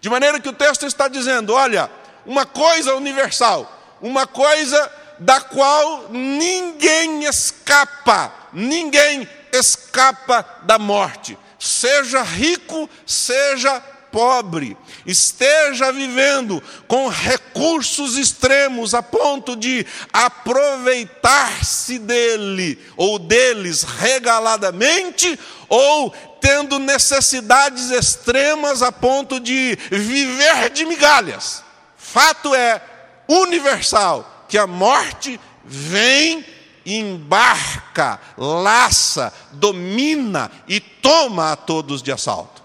De 0.00 0.08
maneira 0.08 0.40
que 0.40 0.48
o 0.48 0.52
texto 0.52 0.86
está 0.86 1.08
dizendo: 1.08 1.52
olha, 1.52 1.90
uma 2.24 2.46
coisa 2.46 2.94
universal, 2.94 3.98
uma 4.00 4.26
coisa 4.26 4.90
da 5.18 5.40
qual 5.40 6.08
ninguém 6.10 7.24
escapa, 7.24 8.32
ninguém 8.52 9.28
escapa 9.52 10.46
da 10.62 10.78
morte, 10.78 11.36
seja 11.60 12.22
rico, 12.22 12.88
seja 13.06 13.80
pobre, 14.10 14.76
esteja 15.06 15.92
vivendo 15.92 16.62
com 16.88 17.06
recursos 17.08 18.16
extremos 18.16 18.94
a 18.94 19.02
ponto 19.02 19.54
de 19.54 19.86
aproveitar-se 20.12 21.98
dele 21.98 22.78
ou 22.96 23.18
deles 23.18 23.82
regaladamente, 23.82 25.38
ou 25.68 26.10
tendo 26.40 26.78
necessidades 26.78 27.90
extremas 27.90 28.82
a 28.82 28.90
ponto 28.90 29.38
de 29.38 29.78
viver 29.90 30.70
de 30.70 30.84
migalhas. 30.86 31.62
Fato 31.96 32.54
é 32.54 32.82
universal 33.28 34.46
que 34.48 34.58
a 34.58 34.66
morte 34.66 35.38
vem 35.64 36.44
embarca, 36.84 38.20
laça, 38.36 39.32
domina 39.52 40.50
e 40.66 40.80
toma 40.80 41.52
a 41.52 41.56
todos 41.56 42.02
de 42.02 42.12
assalto. 42.12 42.62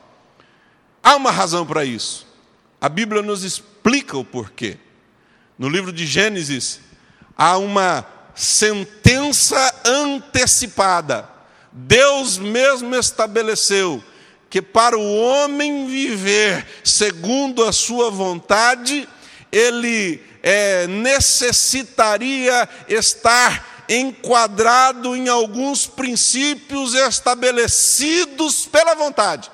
Há 1.04 1.16
uma 1.16 1.32
razão 1.32 1.66
para 1.66 1.86
isso. 1.86 2.26
A 2.80 2.90
Bíblia 2.90 3.22
nos 3.22 3.44
explica 3.44 4.18
o 4.18 4.26
porquê. 4.26 4.78
No 5.58 5.70
livro 5.70 5.94
de 5.94 6.06
Gênesis, 6.06 6.80
há 7.38 7.58
uma 7.58 8.06
sentença 8.34 9.74
antecipada. 9.86 11.30
Deus 11.72 12.38
mesmo 12.38 12.96
estabeleceu 12.96 14.04
que 14.50 14.62
para 14.62 14.98
o 14.98 15.18
homem 15.18 15.86
viver 15.88 16.66
segundo 16.84 17.64
a 17.64 17.74
sua 17.74 18.10
vontade, 18.10 19.08
ele 19.52 20.22
é, 20.42 20.88
necessitaria 20.88 22.70
estar 22.88 23.75
enquadrado 23.88 25.16
em 25.16 25.28
alguns 25.28 25.86
princípios 25.86 26.94
estabelecidos 26.94 28.66
pela 28.66 28.96
vontade 28.96 29.52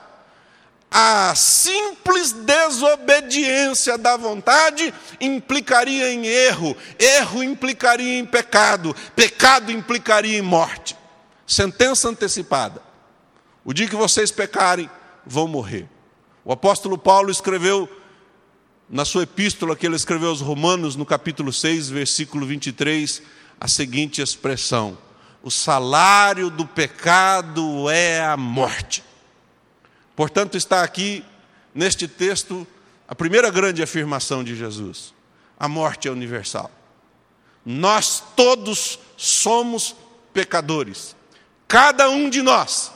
a 0.92 1.34
simples 1.34 2.34
desobediência 2.34 3.98
da 3.98 4.18
vontade 4.18 4.94
implicaria 5.22 6.12
em 6.12 6.26
erro, 6.26 6.76
erro 7.00 7.42
implicaria 7.42 8.20
em 8.20 8.26
pecado, 8.26 8.94
pecado 9.16 9.72
implicaria 9.72 10.38
em 10.38 10.42
morte. 10.42 10.98
Sentença 11.48 12.10
antecipada. 12.10 12.82
O 13.64 13.74
dia 13.74 13.88
que 13.88 13.96
vocês 13.96 14.32
pecarem, 14.32 14.90
vão 15.26 15.48
morrer. 15.48 15.88
O 16.44 16.52
apóstolo 16.52 16.98
Paulo 16.98 17.32
escreveu 17.32 17.88
na 18.90 19.06
sua 19.06 19.24
epístola 19.24 19.78
que 19.78 19.86
ele 19.86 19.96
escreveu 19.96 20.30
aos 20.30 20.42
Romanos, 20.42 20.98
no 20.98 21.06
capítulo 21.06 21.54
6, 21.54 21.90
versículo 21.90 22.46
23, 22.46 23.22
a 23.62 23.68
seguinte 23.68 24.24
expressão: 24.24 24.98
O 25.44 25.52
salário 25.52 26.50
do 26.50 26.66
pecado 26.66 27.88
é 27.92 28.20
a 28.20 28.36
morte. 28.36 29.04
Portanto, 30.16 30.58
está 30.58 30.82
aqui 30.84 31.24
neste 31.74 32.08
texto 32.08 32.68
A 33.08 33.16
primeira 33.16 33.52
grande 33.52 33.84
afirmação 33.84 34.44
de 34.44 34.56
Jesus: 34.56 35.14
a 35.60 35.68
morte 35.68 36.08
é 36.08 36.12
universal. 36.12 36.72
Nós 37.64 38.24
todos 38.36 38.98
somos 39.16 39.96
pecadores. 40.34 41.16
Cada 41.68 42.10
um 42.10 42.30
de 42.30 42.42
nós, 42.42 42.92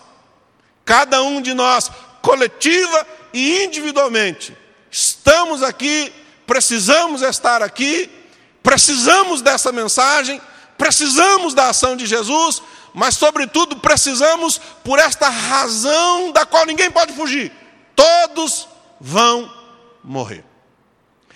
cada 0.84 1.22
um 1.22 1.42
de 1.42 1.54
nós, 1.54 1.92
coletiva 2.24 3.08
e 3.32 3.64
individualmente, 3.64 4.58
estamos 4.90 5.62
aqui, 5.62 6.12
precisamos 6.48 7.22
estar 7.22 7.62
aqui, 7.62 8.10
precisamos 8.64 9.42
dessa 9.42 9.72
mensagem, 9.72 10.42
precisamos 10.78 11.54
da 11.54 11.70
ação 11.70 11.96
de 11.96 12.06
Jesus, 12.06 12.62
mas, 12.94 13.16
sobretudo, 13.16 13.78
precisamos 13.78 14.60
por 14.84 15.00
esta 15.00 15.30
razão 15.30 16.32
da 16.32 16.46
qual 16.46 16.66
ninguém 16.66 16.90
pode 16.92 17.14
fugir: 17.14 17.52
todos 17.96 18.68
vão 19.00 19.52
morrer. 20.04 20.44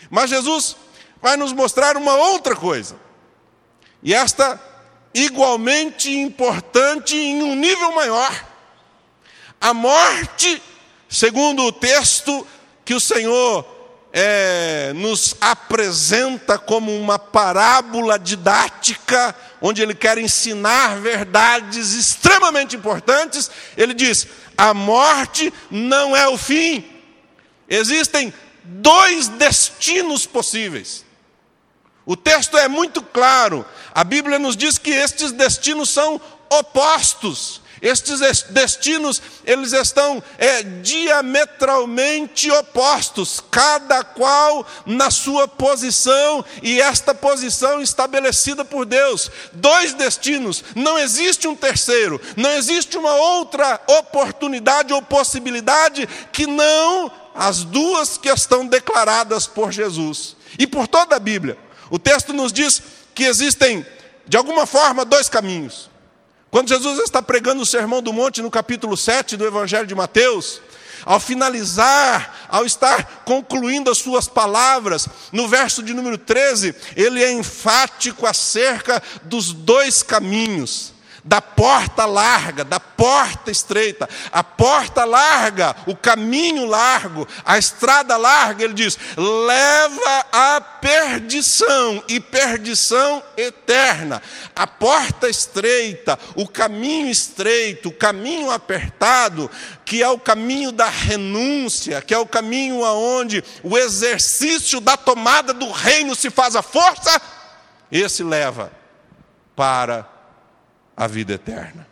Mas 0.10 0.29
Jesus 0.29 0.75
vai 1.22 1.36
nos 1.36 1.51
mostrar 1.53 1.98
uma 1.98 2.13
outra 2.13 2.55
coisa, 2.55 2.96
e 4.01 4.13
esta 4.13 4.62
igualmente 5.13 6.12
importante 6.12 7.15
em 7.15 7.41
um 7.43 7.55
nível 7.55 7.91
maior. 7.93 8.48
A 9.60 9.74
morte, 9.74 10.62
segundo 11.10 11.63
o 11.63 11.72
texto 11.72 12.48
que 12.86 12.93
o 12.93 13.00
Senhor 13.00 13.78
é, 14.12 14.92
nos 14.96 15.36
apresenta 15.39 16.58
como 16.58 16.96
uma 16.96 17.20
parábola 17.20 18.18
didática, 18.18 19.36
onde 19.62 19.82
ele 19.82 19.94
quer 19.94 20.18
ensinar 20.18 21.00
verdades 21.00 21.94
extremamente 21.94 22.75
importantes, 22.75 23.50
ele 23.78 23.94
diz: 23.94 24.28
a 24.58 24.74
morte 24.74 25.54
não 25.70 26.16
é 26.16 26.28
o 26.28 26.38
fim. 26.38 26.84
Existem 27.68 28.34
dois 28.63 29.28
destinos 29.28 30.25
possíveis. 30.25 31.06
O 32.06 32.16
texto 32.16 32.58
é 32.58 32.68
muito 32.68 33.04
claro. 33.04 33.63
A 33.94 34.04
Bíblia 34.04 34.39
nos 34.39 34.58
diz 34.58 34.80
que 34.80 34.89
estes 34.89 35.32
destinos 35.32 35.89
são 35.89 36.20
opostos. 36.50 37.62
Estes 37.81 38.43
destinos, 38.50 39.21
eles 39.45 39.74
estão 39.74 40.21
é, 40.38 40.63
diametralmente 40.63 42.51
opostos, 42.51 43.41
cada 43.51 44.03
qual 44.03 44.65
na 44.86 45.09
sua 45.09 45.48
posição, 45.48 46.43
e 46.62 46.81
esta 46.81 47.15
posição 47.15 47.81
estabelecida 47.81 48.65
por 48.65 48.86
Deus. 48.86 49.31
Dois 49.53 49.93
destinos, 49.93 50.63
não 50.75 51.00
existe 51.00 51.48
um 51.48 51.55
terceiro, 51.55 52.19
não 52.36 52.51
existe 52.51 52.98
uma 52.98 53.13
outra 53.15 53.79
oportunidade 53.88 54.93
ou 54.93 55.01
possibilidade 55.01 56.07
que 56.31 56.45
não 56.45 57.12
as 57.33 57.63
duas 57.63 58.17
que 58.17 58.29
estão 58.29 58.65
declaradas 58.65 59.48
por 59.48 59.71
Jesus 59.71 60.36
e 60.57 60.67
por 60.67 60.88
toda 60.88 61.15
a 61.15 61.19
Bíblia. 61.19 61.57
O 61.89 61.98
texto 61.98 62.33
nos 62.33 62.51
diz 62.51 62.81
que 63.15 63.24
existem, 63.24 63.86
de 64.27 64.38
alguma 64.38 64.65
forma, 64.65 65.05
dois 65.05 65.29
caminhos. 65.29 65.88
Quando 66.51 66.70
Jesus 66.70 67.00
está 67.00 67.22
pregando 67.22 67.62
o 67.62 67.65
Sermão 67.65 68.01
do 68.01 68.12
Monte 68.12 68.41
no 68.41 68.50
capítulo 68.50 68.98
7 68.98 69.38
do 69.38 69.46
Evangelho 69.46 69.86
de 69.86 69.94
Mateus, 69.94 70.62
ao 71.06 71.20
finalizar, 71.20 72.48
ao 72.50 72.65
estar 72.65 73.24
concluindo 73.24 73.89
as 73.89 74.00
suas 74.00 74.27
palavras, 74.27 75.08
no 75.32 75.48
verso 75.48 75.84
de 75.84 75.94
número 75.94 76.18
13, 76.18 76.75
ele 76.96 77.24
é 77.24 77.32
enfático 77.32 78.25
acerca 78.25 79.01
dos 79.24 79.53
dois 79.53 80.01
caminhos 80.01 80.94
da 81.29 81.39
porta 81.39 82.07
larga, 82.07 82.63
da 82.63 82.79
porta 82.79 83.51
estreita, 83.51 84.09
a 84.31 84.43
porta 84.43 85.05
larga, 85.05 85.75
o 85.86 85.95
caminho 85.95 86.65
largo, 86.65 87.27
a 87.46 87.55
estrada 87.55 88.18
larga, 88.18 88.63
ele 88.63 88.74
diz, 88.74 88.98
leva 89.15 90.25
à 90.31 90.59
perdição 90.59 92.03
e 92.07 92.20
perdição 92.20 93.22
eterna. 93.37 94.24
A 94.55 94.65
porta 94.65 95.29
estreita, 95.29 96.18
o 96.33 96.48
caminho 96.48 97.11
estreito, 97.11 97.89
o 97.89 97.94
caminho 97.94 98.50
apertado, 98.50 99.51
que 99.85 100.01
é 100.01 100.09
o 100.09 100.18
caminho 100.18 100.72
da 100.72 100.89
renúncia, 100.89 102.01
que 102.01 102.11
é 102.11 102.18
o 102.18 102.25
caminho 102.25 102.83
aonde 102.83 103.44
o 103.61 103.77
exercício 103.77 104.81
da 104.81 104.98
tomada 104.98 105.53
do 105.53 105.70
reino 105.70 106.15
se 106.15 106.31
faz 106.31 106.55
a 106.55 106.63
força, 106.63 107.22
esse 107.92 108.24
leva 108.24 108.72
para 109.55 110.19
a 111.00 111.07
vida 111.07 111.31
eterna. 111.31 111.88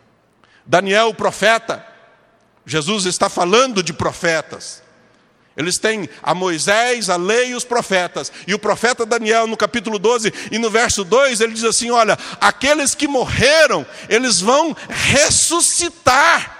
Daniel, 0.66 1.08
o 1.08 1.14
profeta, 1.14 1.84
Jesus 2.66 3.06
está 3.06 3.30
falando 3.30 3.82
de 3.82 3.94
profetas. 3.94 4.82
Eles 5.56 5.78
têm 5.78 6.08
a 6.22 6.34
Moisés, 6.34 7.08
a 7.08 7.16
lei 7.16 7.48
e 7.48 7.54
os 7.54 7.64
profetas. 7.64 8.30
E 8.46 8.52
o 8.52 8.58
profeta 8.58 9.06
Daniel, 9.06 9.46
no 9.46 9.56
capítulo 9.56 9.98
12 9.98 10.32
e 10.52 10.58
no 10.58 10.70
verso 10.70 11.04
2, 11.04 11.40
ele 11.40 11.54
diz 11.54 11.64
assim: 11.64 11.90
Olha, 11.90 12.18
aqueles 12.38 12.94
que 12.94 13.08
morreram, 13.08 13.84
eles 14.10 14.40
vão 14.40 14.76
ressuscitar. 14.88 16.56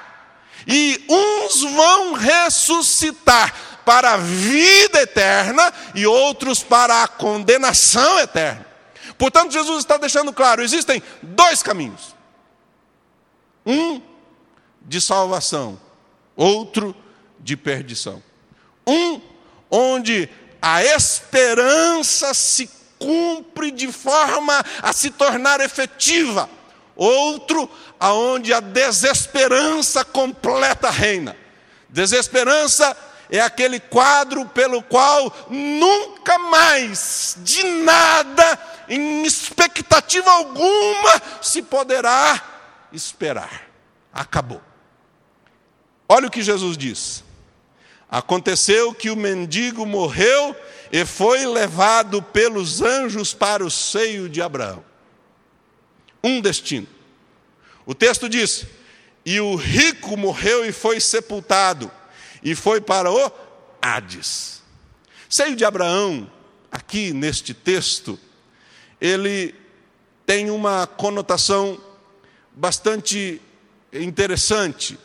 E 0.66 1.04
uns 1.08 1.62
vão 1.62 2.14
ressuscitar 2.14 3.54
para 3.84 4.14
a 4.14 4.16
vida 4.16 5.02
eterna 5.02 5.72
e 5.94 6.06
outros 6.06 6.62
para 6.62 7.02
a 7.02 7.08
condenação 7.08 8.18
eterna. 8.18 8.66
Portanto, 9.18 9.52
Jesus 9.52 9.80
está 9.80 9.98
deixando 9.98 10.32
claro: 10.32 10.62
existem 10.62 11.02
dois 11.22 11.62
caminhos. 11.62 12.17
Um 13.68 14.00
de 14.80 14.98
salvação, 14.98 15.78
outro 16.34 16.96
de 17.38 17.54
perdição. 17.54 18.22
Um 18.86 19.20
onde 19.70 20.26
a 20.62 20.82
esperança 20.82 22.32
se 22.32 22.70
cumpre 22.98 23.70
de 23.70 23.92
forma 23.92 24.64
a 24.82 24.92
se 24.94 25.10
tornar 25.10 25.60
efetiva. 25.60 26.48
Outro 26.96 27.70
aonde 28.00 28.54
a 28.54 28.60
desesperança 28.60 30.02
completa 30.02 30.88
reina. 30.88 31.36
Desesperança 31.90 32.96
é 33.30 33.40
aquele 33.40 33.78
quadro 33.78 34.46
pelo 34.46 34.82
qual 34.82 35.30
nunca 35.50 36.38
mais, 36.38 37.36
de 37.38 37.62
nada, 37.62 38.58
em 38.88 39.24
expectativa 39.24 40.30
alguma, 40.30 41.22
se 41.42 41.60
poderá 41.60 42.57
esperar. 42.92 43.68
Acabou. 44.12 44.62
Olha 46.08 46.28
o 46.28 46.30
que 46.30 46.42
Jesus 46.42 46.76
diz. 46.76 47.24
Aconteceu 48.10 48.94
que 48.94 49.10
o 49.10 49.16
mendigo 49.16 49.84
morreu 49.84 50.56
e 50.90 51.04
foi 51.04 51.44
levado 51.46 52.22
pelos 52.22 52.80
anjos 52.80 53.34
para 53.34 53.64
o 53.64 53.70
seio 53.70 54.28
de 54.28 54.40
Abraão. 54.40 54.82
Um 56.24 56.40
destino. 56.40 56.86
O 57.84 57.94
texto 57.94 58.28
diz: 58.28 58.66
E 59.24 59.38
o 59.40 59.54
rico 59.54 60.16
morreu 60.16 60.64
e 60.64 60.72
foi 60.72 61.00
sepultado, 61.00 61.90
e 62.42 62.54
foi 62.54 62.80
para 62.80 63.10
o 63.10 63.30
Hades. 63.80 64.62
Seio 65.28 65.54
de 65.54 65.64
Abraão, 65.64 66.30
aqui 66.72 67.12
neste 67.12 67.52
texto, 67.52 68.18
ele 68.98 69.54
tem 70.24 70.50
uma 70.50 70.86
conotação 70.86 71.78
bastante 72.58 73.40
interessante. 73.92 74.98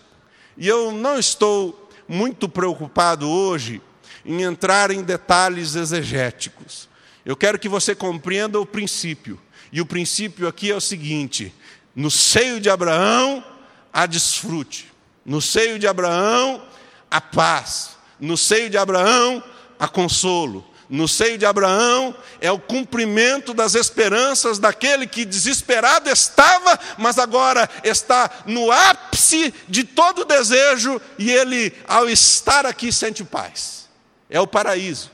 E 0.57 0.67
eu 0.67 0.91
não 0.91 1.19
estou 1.19 1.89
muito 2.07 2.49
preocupado 2.49 3.29
hoje 3.29 3.79
em 4.25 4.41
entrar 4.41 4.89
em 4.89 5.03
detalhes 5.03 5.75
exegéticos. 5.75 6.89
Eu 7.23 7.37
quero 7.37 7.59
que 7.59 7.69
você 7.69 7.93
compreenda 7.93 8.59
o 8.59 8.65
princípio. 8.65 9.39
E 9.71 9.79
o 9.79 9.85
princípio 9.85 10.47
aqui 10.47 10.71
é 10.71 10.75
o 10.75 10.81
seguinte: 10.81 11.53
no 11.95 12.09
seio 12.09 12.59
de 12.59 12.69
Abraão 12.71 13.43
há 13.91 14.07
desfrute, 14.07 14.91
no 15.23 15.39
seio 15.39 15.77
de 15.77 15.87
Abraão 15.87 16.63
há 17.09 17.21
paz, 17.21 17.97
no 18.19 18.35
seio 18.35 18.69
de 18.69 18.77
Abraão 18.77 19.43
há 19.79 19.87
consolo, 19.87 20.65
no 20.93 21.08
seio 21.08 21.39
de 21.39 21.45
Abraão 21.45 22.15
é 22.39 22.51
o 22.51 22.60
cumprimento 22.60 23.51
das 23.51 23.73
esperanças 23.73 24.60
daquele 24.60 25.08
que 25.08 25.25
desesperado 25.25 26.08
estava, 26.08 26.79
mas 26.99 27.17
agora 27.17 27.67
está 27.84 28.29
no 28.45 28.71
ápice 28.71 29.51
de 29.67 29.86
todo 29.86 30.23
desejo 30.23 31.01
e 31.17 31.32
ele, 31.32 31.73
ao 31.88 32.08
estar 32.08 32.67
aqui, 32.67 32.93
sente 32.93 33.23
paz. 33.23 33.89
É 34.29 34.39
o 34.39 34.45
paraíso. 34.45 35.10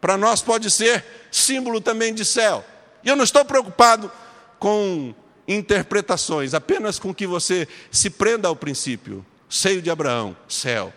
Para 0.00 0.16
nós 0.16 0.42
pode 0.42 0.68
ser 0.68 1.04
símbolo 1.30 1.80
também 1.80 2.12
de 2.12 2.24
céu. 2.24 2.64
E 3.04 3.08
eu 3.08 3.14
não 3.14 3.22
estou 3.22 3.44
preocupado 3.44 4.10
com 4.58 5.14
interpretações, 5.46 6.54
apenas 6.54 6.98
com 6.98 7.14
que 7.14 7.24
você 7.24 7.68
se 7.88 8.10
prenda 8.10 8.48
ao 8.48 8.56
princípio. 8.56 9.24
Seio 9.48 9.80
de 9.80 9.90
Abraão, 9.90 10.36
céu. 10.48 10.92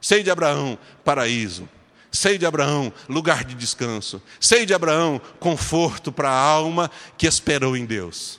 Seio 0.00 0.22
de 0.22 0.30
Abraão, 0.30 0.78
paraíso. 1.04 1.68
Sei 2.14 2.38
de 2.38 2.46
Abraão, 2.46 2.92
lugar 3.08 3.42
de 3.42 3.56
descanso. 3.56 4.22
Sei 4.38 4.64
de 4.64 4.72
Abraão, 4.72 5.20
conforto 5.40 6.12
para 6.12 6.30
a 6.30 6.38
alma 6.38 6.88
que 7.18 7.26
esperou 7.26 7.76
em 7.76 7.84
Deus. 7.84 8.38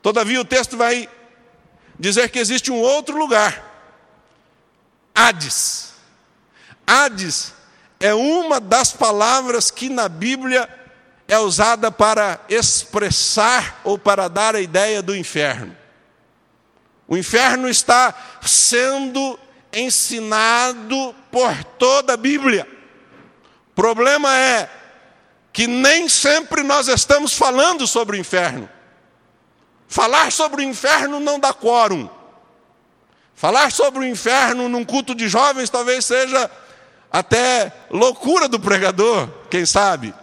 Todavia, 0.00 0.40
o 0.40 0.44
texto 0.44 0.76
vai 0.76 1.08
dizer 1.98 2.30
que 2.30 2.38
existe 2.38 2.70
um 2.70 2.78
outro 2.78 3.18
lugar. 3.18 3.64
Hades. 5.12 5.94
Hades 6.86 7.52
é 7.98 8.14
uma 8.14 8.60
das 8.60 8.92
palavras 8.92 9.72
que 9.72 9.88
na 9.88 10.08
Bíblia 10.08 10.68
é 11.26 11.36
usada 11.36 11.90
para 11.90 12.38
expressar 12.48 13.80
ou 13.82 13.98
para 13.98 14.28
dar 14.28 14.54
a 14.54 14.60
ideia 14.60 15.02
do 15.02 15.16
inferno. 15.16 15.76
O 17.08 17.16
inferno 17.16 17.68
está 17.68 18.14
sendo 18.40 19.36
ensinado 19.72 21.12
por 21.32 21.64
toda 21.76 22.12
a 22.12 22.16
Bíblia. 22.16 22.78
Problema 23.80 24.36
é 24.36 24.68
que 25.54 25.66
nem 25.66 26.06
sempre 26.06 26.62
nós 26.62 26.86
estamos 26.86 27.32
falando 27.32 27.86
sobre 27.86 28.14
o 28.14 28.20
inferno. 28.20 28.68
Falar 29.88 30.30
sobre 30.30 30.60
o 30.60 30.68
inferno 30.68 31.18
não 31.18 31.40
dá 31.40 31.54
quórum. 31.54 32.06
Falar 33.34 33.72
sobre 33.72 34.00
o 34.00 34.04
inferno 34.04 34.68
num 34.68 34.84
culto 34.84 35.14
de 35.14 35.30
jovens 35.30 35.70
talvez 35.70 36.04
seja 36.04 36.50
até 37.10 37.72
loucura 37.90 38.48
do 38.48 38.60
pregador, 38.60 39.26
quem 39.48 39.64
sabe. 39.64 40.14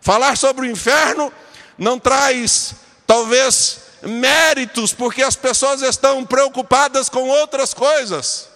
Falar 0.00 0.34
sobre 0.38 0.66
o 0.66 0.70
inferno 0.70 1.30
não 1.76 1.98
traz, 1.98 2.74
talvez, 3.06 3.80
méritos, 4.00 4.94
porque 4.94 5.22
as 5.22 5.36
pessoas 5.36 5.82
estão 5.82 6.24
preocupadas 6.24 7.10
com 7.10 7.28
outras 7.28 7.74
coisas. 7.74 8.48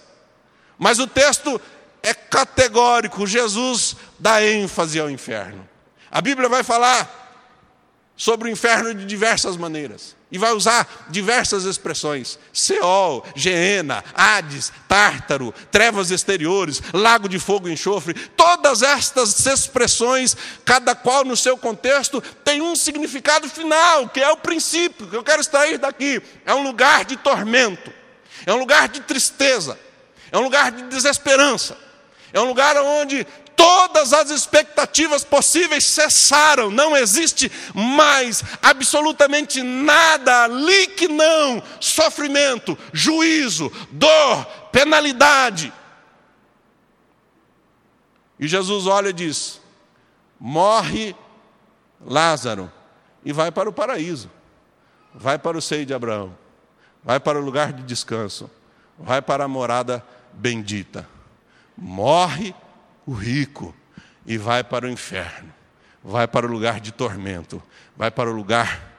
Mas 0.75 0.97
o 0.97 1.05
texto 1.05 1.61
é 2.01 2.13
categórico, 2.13 3.27
Jesus 3.27 3.95
dá 4.17 4.43
ênfase 4.43 4.99
ao 4.99 5.09
inferno. 5.09 5.67
A 6.11 6.21
Bíblia 6.21 6.49
vai 6.49 6.63
falar 6.63 7.19
sobre 8.19 8.49
o 8.49 8.51
inferno 8.51 8.93
de 8.93 9.05
diversas 9.05 9.55
maneiras. 9.55 10.13
E 10.31 10.37
vai 10.37 10.51
usar 10.51 11.07
diversas 11.09 11.63
expressões: 11.63 12.37
Seol, 12.53 13.25
Geena, 13.33 14.03
Hades, 14.13 14.71
Tártaro, 14.87 15.53
trevas 15.71 16.11
exteriores, 16.11 16.83
lago 16.93 17.27
de 17.27 17.39
fogo 17.39 17.67
e 17.67 17.71
enxofre. 17.71 18.13
Todas 18.13 18.83
estas 18.83 19.45
expressões, 19.47 20.37
cada 20.63 20.93
qual 20.93 21.23
no 21.23 21.35
seu 21.35 21.57
contexto, 21.57 22.21
tem 22.43 22.61
um 22.61 22.75
significado 22.75 23.49
final, 23.49 24.09
que 24.09 24.21
é 24.21 24.29
o 24.29 24.37
princípio, 24.37 25.07
que 25.07 25.15
eu 25.15 25.23
quero 25.23 25.41
extrair 25.41 25.79
daqui. 25.79 26.21
É 26.45 26.53
um 26.53 26.61
lugar 26.61 27.05
de 27.05 27.15
tormento, 27.15 27.91
é 28.45 28.53
um 28.53 28.57
lugar 28.57 28.89
de 28.89 28.99
tristeza, 28.99 29.79
é 30.31 30.37
um 30.37 30.43
lugar 30.43 30.71
de 30.71 30.83
desesperança, 30.83 31.75
é 32.33 32.39
um 32.39 32.45
lugar 32.45 32.77
onde 32.77 33.25
todas 33.59 34.13
as 34.13 34.29
expectativas 34.29 35.25
possíveis 35.25 35.85
cessaram, 35.85 36.71
não 36.71 36.95
existe 36.95 37.51
mais 37.73 38.41
absolutamente 38.61 39.61
nada 39.61 40.45
ali 40.45 40.87
que 40.87 41.09
não 41.09 41.61
sofrimento, 41.77 42.77
juízo, 42.93 43.69
dor, 43.91 44.45
penalidade. 44.71 45.73
E 48.39 48.47
Jesus 48.47 48.87
olha 48.87 49.09
e 49.09 49.13
diz: 49.13 49.59
morre 50.39 51.13
Lázaro 51.99 52.71
e 53.25 53.33
vai 53.33 53.51
para 53.51 53.67
o 53.67 53.73
paraíso, 53.73 54.31
vai 55.13 55.37
para 55.37 55.57
o 55.57 55.61
seio 55.61 55.85
de 55.85 55.93
Abraão, 55.93 56.33
vai 57.03 57.19
para 57.19 57.37
o 57.37 57.43
lugar 57.43 57.73
de 57.73 57.83
descanso, 57.83 58.49
vai 58.97 59.21
para 59.21 59.43
a 59.43 59.49
morada 59.49 60.01
bendita. 60.31 61.18
Morre 61.81 62.53
o 63.05 63.13
rico 63.13 63.73
e 64.25 64.37
vai 64.37 64.63
para 64.63 64.85
o 64.85 64.89
inferno, 64.89 65.53
vai 66.03 66.27
para 66.27 66.45
o 66.45 66.49
lugar 66.49 66.79
de 66.79 66.91
tormento, 66.91 67.61
vai 67.95 68.11
para 68.11 68.29
o 68.29 68.33
lugar 68.33 68.89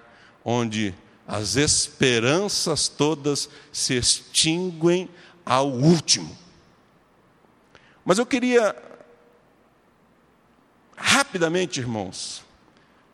onde 0.44 0.94
as 1.26 1.56
esperanças 1.56 2.88
todas 2.88 3.48
se 3.72 3.96
extinguem 3.96 5.08
ao 5.44 5.68
último. 5.68 6.36
Mas 8.04 8.18
eu 8.18 8.26
queria, 8.26 8.74
rapidamente, 10.96 11.78
irmãos, 11.78 12.42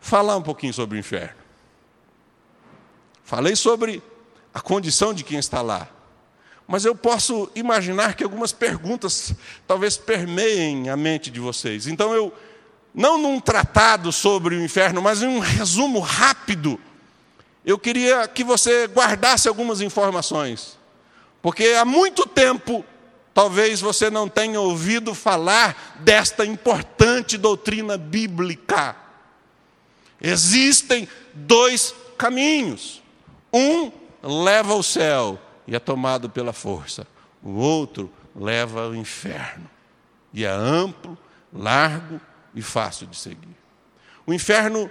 falar 0.00 0.36
um 0.36 0.42
pouquinho 0.42 0.72
sobre 0.72 0.96
o 0.96 1.00
inferno. 1.00 1.36
Falei 3.24 3.56
sobre 3.56 4.02
a 4.54 4.60
condição 4.60 5.12
de 5.12 5.24
quem 5.24 5.38
está 5.38 5.60
lá. 5.60 5.88
Mas 6.66 6.84
eu 6.84 6.94
posso 6.94 7.48
imaginar 7.54 8.14
que 8.14 8.24
algumas 8.24 8.52
perguntas 8.52 9.32
talvez 9.66 9.96
permeiem 9.96 10.88
a 10.88 10.96
mente 10.96 11.30
de 11.30 11.38
vocês. 11.38 11.86
Então 11.86 12.12
eu, 12.12 12.32
não 12.92 13.18
num 13.18 13.38
tratado 13.38 14.10
sobre 14.10 14.56
o 14.56 14.64
inferno, 14.64 15.00
mas 15.00 15.22
em 15.22 15.28
um 15.28 15.38
resumo 15.38 16.00
rápido, 16.00 16.80
eu 17.64 17.78
queria 17.78 18.26
que 18.26 18.42
você 18.42 18.86
guardasse 18.86 19.46
algumas 19.46 19.80
informações. 19.80 20.76
Porque 21.40 21.68
há 21.78 21.84
muito 21.84 22.26
tempo, 22.26 22.84
talvez 23.32 23.80
você 23.80 24.10
não 24.10 24.28
tenha 24.28 24.60
ouvido 24.60 25.14
falar 25.14 25.96
desta 26.00 26.44
importante 26.44 27.38
doutrina 27.38 27.96
bíblica. 27.96 28.96
Existem 30.20 31.08
dois 31.32 31.94
caminhos. 32.18 33.02
Um 33.52 33.92
leva 34.22 34.72
ao 34.72 34.82
céu 34.82 35.38
e 35.66 35.74
é 35.74 35.78
tomado 35.78 36.28
pela 36.30 36.52
força. 36.52 37.06
O 37.42 37.52
outro 37.52 38.12
leva 38.34 38.84
ao 38.84 38.94
inferno. 38.94 39.68
E 40.32 40.44
é 40.44 40.50
amplo, 40.50 41.16
largo 41.52 42.20
e 42.54 42.62
fácil 42.62 43.06
de 43.06 43.16
seguir. 43.16 43.56
O 44.26 44.32
inferno, 44.32 44.90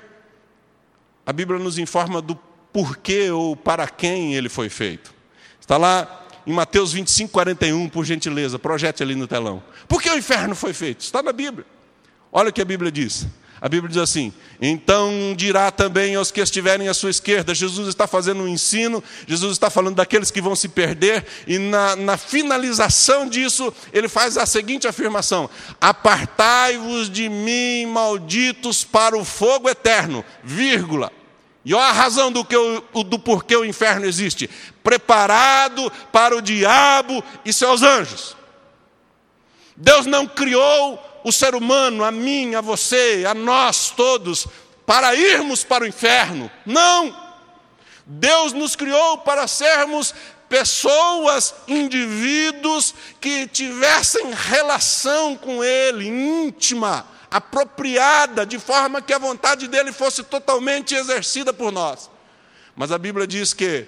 a 1.26 1.34
Bíblia 1.34 1.60
nos 1.60 1.78
informa 1.78 2.22
do 2.22 2.36
porquê 2.72 3.30
ou 3.32 3.56
para 3.56 3.88
quem 3.88 4.34
ele 4.34 4.50
foi 4.50 4.70
feito. 4.70 5.14
Está 5.60 5.78
lá 5.78 6.26
em 6.46 6.54
Mateus 6.54 6.94
25, 6.94 7.32
41, 7.32 7.90
por 7.90 8.06
gentileza, 8.06 8.60
projete 8.60 9.02
ali 9.02 9.16
no 9.16 9.28
telão. 9.28 9.64
Por 9.88 10.02
que 10.02 10.10
o 10.10 10.18
inferno 10.18 10.56
foi 10.56 10.74
feito? 10.74 11.02
Está 11.02 11.24
na 11.24 11.32
Bíblia. 11.32 11.66
Olha 12.32 12.50
o 12.50 12.54
que 12.54 12.62
a 12.62 12.66
Bíblia 12.66 12.92
diz. 12.92 13.28
A 13.66 13.68
Bíblia 13.68 13.90
diz 13.90 13.98
assim: 13.98 14.32
então 14.62 15.34
dirá 15.36 15.72
também 15.72 16.14
aos 16.14 16.30
que 16.30 16.40
estiverem 16.40 16.88
à 16.88 16.94
sua 16.94 17.10
esquerda. 17.10 17.56
Jesus 17.56 17.88
está 17.88 18.06
fazendo 18.06 18.44
um 18.44 18.48
ensino, 18.48 19.04
Jesus 19.26 19.54
está 19.54 19.72
falando 19.72 19.96
daqueles 19.96 20.30
que 20.30 20.40
vão 20.40 20.56
se 20.56 20.68
perder, 20.68 21.26
e 21.48 21.58
na, 21.58 21.96
na 21.96 22.16
finalização 22.16 23.28
disso, 23.28 23.74
ele 23.92 24.08
faz 24.08 24.38
a 24.38 24.46
seguinte 24.46 24.88
afirmação: 24.88 25.50
Apartai-vos 25.82 27.10
de 27.10 27.28
mim, 27.28 27.88
malditos, 27.88 28.84
para 28.84 29.18
o 29.18 29.26
fogo 29.26 29.68
eterno, 29.68 30.24
vírgula. 30.44 31.12
E 31.66 31.74
olha 31.74 31.86
a 31.86 31.92
razão 31.92 32.32
do, 32.32 32.46
que 32.46 32.56
o, 32.56 33.04
do 33.04 33.18
porquê 33.18 33.56
o 33.56 33.66
inferno 33.66 34.06
existe: 34.06 34.48
preparado 34.84 35.92
para 36.12 36.38
o 36.38 36.42
diabo 36.42 37.24
e 37.44 37.52
seus 37.52 37.82
anjos. 37.82 38.38
Deus 39.76 40.06
não 40.06 40.28
criou 40.28 41.15
o 41.26 41.32
ser 41.32 41.56
humano, 41.56 42.04
a 42.04 42.12
mim, 42.12 42.54
a 42.54 42.62
você, 42.62 43.26
a 43.28 43.34
nós 43.34 43.90
todos, 43.90 44.46
para 44.86 45.16
irmos 45.16 45.64
para 45.64 45.84
o 45.84 45.88
inferno. 45.88 46.52
Não! 46.64 47.26
Deus 48.06 48.54
nos 48.54 48.76
criou 48.76 49.18
para 49.18 49.48
sermos 49.48 50.14
pessoas, 50.48 51.56
indivíduos 51.68 52.94
que 53.20 53.48
tivessem 53.48 54.32
relação 54.36 55.36
com 55.36 55.64
Ele, 55.64 56.08
íntima, 56.08 57.08
apropriada, 57.32 58.46
de 58.46 58.60
forma 58.60 59.02
que 59.02 59.12
a 59.12 59.18
vontade 59.18 59.68
dele 59.68 59.92
fosse 59.92 60.22
totalmente 60.22 60.94
exercida 60.94 61.52
por 61.52 61.72
nós. 61.72 62.08
Mas 62.76 62.92
a 62.92 63.00
Bíblia 63.00 63.26
diz 63.26 63.52
que 63.52 63.88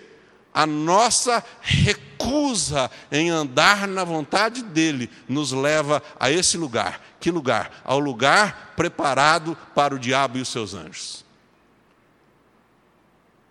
a 0.52 0.66
nossa 0.66 1.44
recusa 1.62 2.90
em 3.12 3.30
andar 3.30 3.88
na 3.88 4.04
vontade 4.04 4.64
dele 4.64 5.08
nos 5.30 5.52
leva 5.52 6.02
a 6.20 6.32
esse 6.32 6.58
lugar. 6.58 7.00
Que 7.20 7.32
lugar? 7.32 7.82
Ao 7.84 8.00
lugar 8.00 8.74
preparado 8.76 9.58
para 9.74 9.96
o 9.96 10.00
diabo 10.00 10.38
e 10.38 10.42
os 10.42 10.50
seus 10.50 10.74
anjos. 10.74 11.26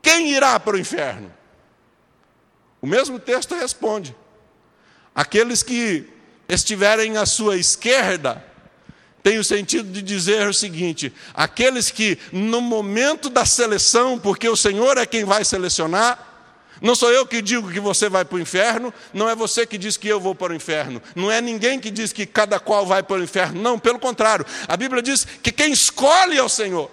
Quem 0.01 0.33
irá 0.33 0.59
para 0.61 0.77
o 0.77 0.79
inferno? 0.79 1.33
O 2.81 2.87
mesmo 2.87 3.19
texto 3.19 3.55
responde: 3.55 4.15
aqueles 5.15 5.63
que 5.63 6.09
estiverem 6.49 7.17
à 7.17 7.27
sua 7.27 7.57
esquerda, 7.57 8.45
tem 9.23 9.39
o 9.39 9.45
sentido 9.45 9.91
de 9.91 10.01
dizer 10.01 10.47
o 10.47 10.55
seguinte: 10.55 11.13
aqueles 11.35 11.91
que 11.91 12.17
no 12.31 12.61
momento 12.61 13.29
da 13.29 13.45
seleção, 13.45 14.19
porque 14.19 14.49
o 14.49 14.57
Senhor 14.57 14.97
é 14.97 15.05
quem 15.05 15.25
vai 15.25 15.45
selecionar, 15.45 16.36
não 16.81 16.95
sou 16.95 17.11
eu 17.11 17.27
que 17.27 17.41
digo 17.41 17.71
que 17.71 17.81
você 17.81 18.09
vai 18.09 18.25
para 18.25 18.37
o 18.37 18.41
inferno, 18.41 18.93
não 19.13 19.29
é 19.29 19.35
você 19.35 19.67
que 19.67 19.79
diz 19.79 19.97
que 19.97 20.09
eu 20.09 20.21
vou 20.21 20.35
para 20.35 20.53
o 20.53 20.57
inferno, 20.57 21.03
não 21.15 21.31
é 21.31 21.41
ninguém 21.41 21.79
que 21.81 21.91
diz 21.91 22.13
que 22.13 22.27
cada 22.27 22.59
qual 22.61 22.87
vai 22.87 23.03
para 23.03 23.17
o 23.17 23.25
inferno, 23.25 23.61
não, 23.61 23.79
pelo 23.79 23.99
contrário, 23.99 24.45
a 24.69 24.77
Bíblia 24.77 25.03
diz 25.03 25.27
que 25.43 25.53
quem 25.53 25.73
escolhe 25.73 26.37
é 26.37 26.43
o 26.43 26.49
Senhor, 26.49 26.91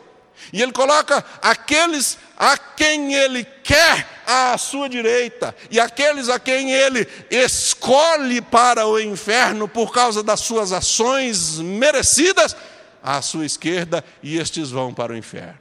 e 0.52 0.62
Ele 0.62 0.72
coloca 0.72 1.24
aqueles 1.42 2.18
a 2.38 2.58
quem 2.58 3.14
Ele 3.14 3.46
quer 3.64 4.24
à 4.26 4.58
sua 4.58 4.90
direita, 4.90 5.56
e 5.70 5.80
aqueles 5.80 6.30
a 6.30 6.40
quem 6.40 6.72
Ele 6.72 7.08
escolhe 7.30 8.42
para 8.42 8.88
o 8.88 9.00
inferno 9.00 9.68
por 9.68 9.92
causa 9.92 10.24
das 10.24 10.42
suas 10.42 10.72
ações 10.72 11.60
merecidas, 11.60 12.56
à 13.02 13.22
sua 13.22 13.46
esquerda, 13.46 14.04
e 14.22 14.38
estes 14.38 14.70
vão 14.72 14.94
para 14.94 15.14
o 15.14 15.18
inferno. 15.18 15.58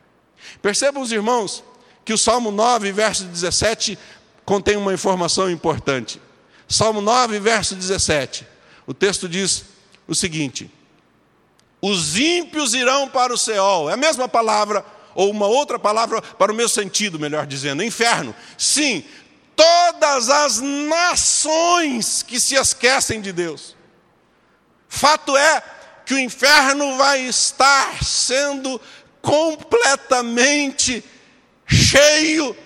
Percebam 0.60 1.02
os 1.02 1.12
irmãos, 1.12 1.62
que 2.04 2.12
o 2.12 2.18
Salmo 2.18 2.50
9, 2.50 2.92
verso 2.92 3.24
17, 3.24 3.98
contém 4.44 4.76
uma 4.76 4.92
informação 4.92 5.50
importante. 5.50 6.20
Salmo 6.68 7.00
9, 7.00 7.38
verso 7.38 7.74
17. 7.74 8.46
O 8.86 8.94
texto 8.94 9.28
diz 9.28 9.64
o 10.06 10.14
seguinte: 10.14 10.70
Os 11.80 12.16
ímpios 12.16 12.74
irão 12.74 13.08
para 13.08 13.32
o 13.32 13.38
céu. 13.38 13.88
É 13.88 13.94
a 13.94 13.96
mesma 13.96 14.28
palavra, 14.28 14.84
ou 15.14 15.30
uma 15.30 15.46
outra 15.46 15.78
palavra 15.78 16.20
para 16.20 16.52
o 16.52 16.54
meu 16.54 16.68
sentido, 16.68 17.18
melhor 17.18 17.46
dizendo, 17.46 17.82
inferno. 17.82 18.34
Sim, 18.56 19.04
todas 19.54 20.28
as 20.28 20.60
nações 20.60 22.22
que 22.22 22.40
se 22.40 22.54
esquecem 22.54 23.20
de 23.20 23.32
Deus. 23.32 23.76
Fato 24.88 25.36
é 25.36 25.62
que 26.04 26.14
o 26.14 26.18
inferno 26.18 26.96
vai 26.96 27.22
estar 27.22 28.02
sendo 28.04 28.80
completamente 29.20 31.04
cheio 31.66 32.56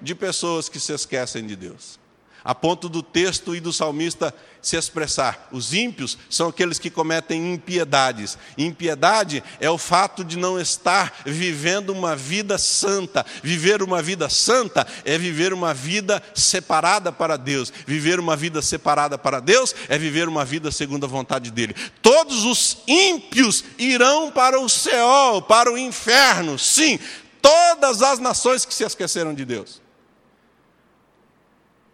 de 0.00 0.14
pessoas 0.14 0.68
que 0.68 0.80
se 0.80 0.92
esquecem 0.92 1.46
de 1.46 1.56
Deus 1.56 2.00
a 2.44 2.54
ponto 2.54 2.88
do 2.88 3.02
texto 3.02 3.54
e 3.54 3.60
do 3.60 3.72
salmista 3.72 4.34
se 4.62 4.76
expressar. 4.76 5.48
Os 5.50 5.72
ímpios 5.72 6.18
são 6.28 6.48
aqueles 6.48 6.78
que 6.78 6.90
cometem 6.90 7.54
impiedades. 7.54 8.36
Impiedade 8.58 9.42
é 9.58 9.70
o 9.70 9.78
fato 9.78 10.22
de 10.22 10.36
não 10.36 10.60
estar 10.60 11.22
vivendo 11.24 11.90
uma 11.90 12.14
vida 12.14 12.58
santa. 12.58 13.24
Viver 13.42 13.82
uma 13.82 14.02
vida 14.02 14.28
santa 14.28 14.86
é 15.04 15.16
viver 15.16 15.54
uma 15.54 15.72
vida 15.72 16.22
separada 16.34 17.10
para 17.10 17.38
Deus. 17.38 17.72
Viver 17.86 18.20
uma 18.20 18.36
vida 18.36 18.60
separada 18.60 19.16
para 19.16 19.40
Deus 19.40 19.74
é 19.88 19.96
viver 19.96 20.28
uma 20.28 20.44
vida 20.44 20.70
segundo 20.70 21.04
a 21.04 21.08
vontade 21.08 21.50
dele. 21.50 21.74
Todos 22.02 22.44
os 22.44 22.78
ímpios 22.86 23.64
irão 23.78 24.30
para 24.30 24.60
o 24.60 24.68
céu, 24.68 25.42
para 25.48 25.72
o 25.72 25.78
inferno. 25.78 26.58
Sim, 26.58 26.98
todas 27.40 28.02
as 28.02 28.18
nações 28.18 28.64
que 28.64 28.74
se 28.74 28.84
esqueceram 28.84 29.34
de 29.34 29.44
Deus. 29.44 29.80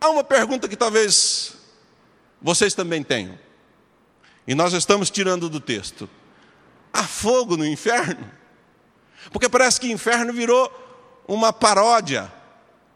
Há 0.01 0.11
uma 0.11 0.25
pergunta 0.25 0.69
que 0.69 0.77
talvez 0.77 1.55
vocês 2.41 2.75
também 2.75 3.03
tenham. 3.03 3.39
E 4.47 4.55
nós 4.55 4.73
estamos 4.73 5.11
tirando 5.11 5.49
do 5.49 5.59
texto. 5.59 6.09
Há 6.93 7.03
fogo 7.03 7.57
no 7.57 7.67
inferno? 7.67 8.31
Porque 9.33 9.49
parece 9.49 9.81
que 9.81 9.91
inferno 9.91 10.33
virou 10.33 10.71
uma 11.27 11.53
paródia, 11.53 12.33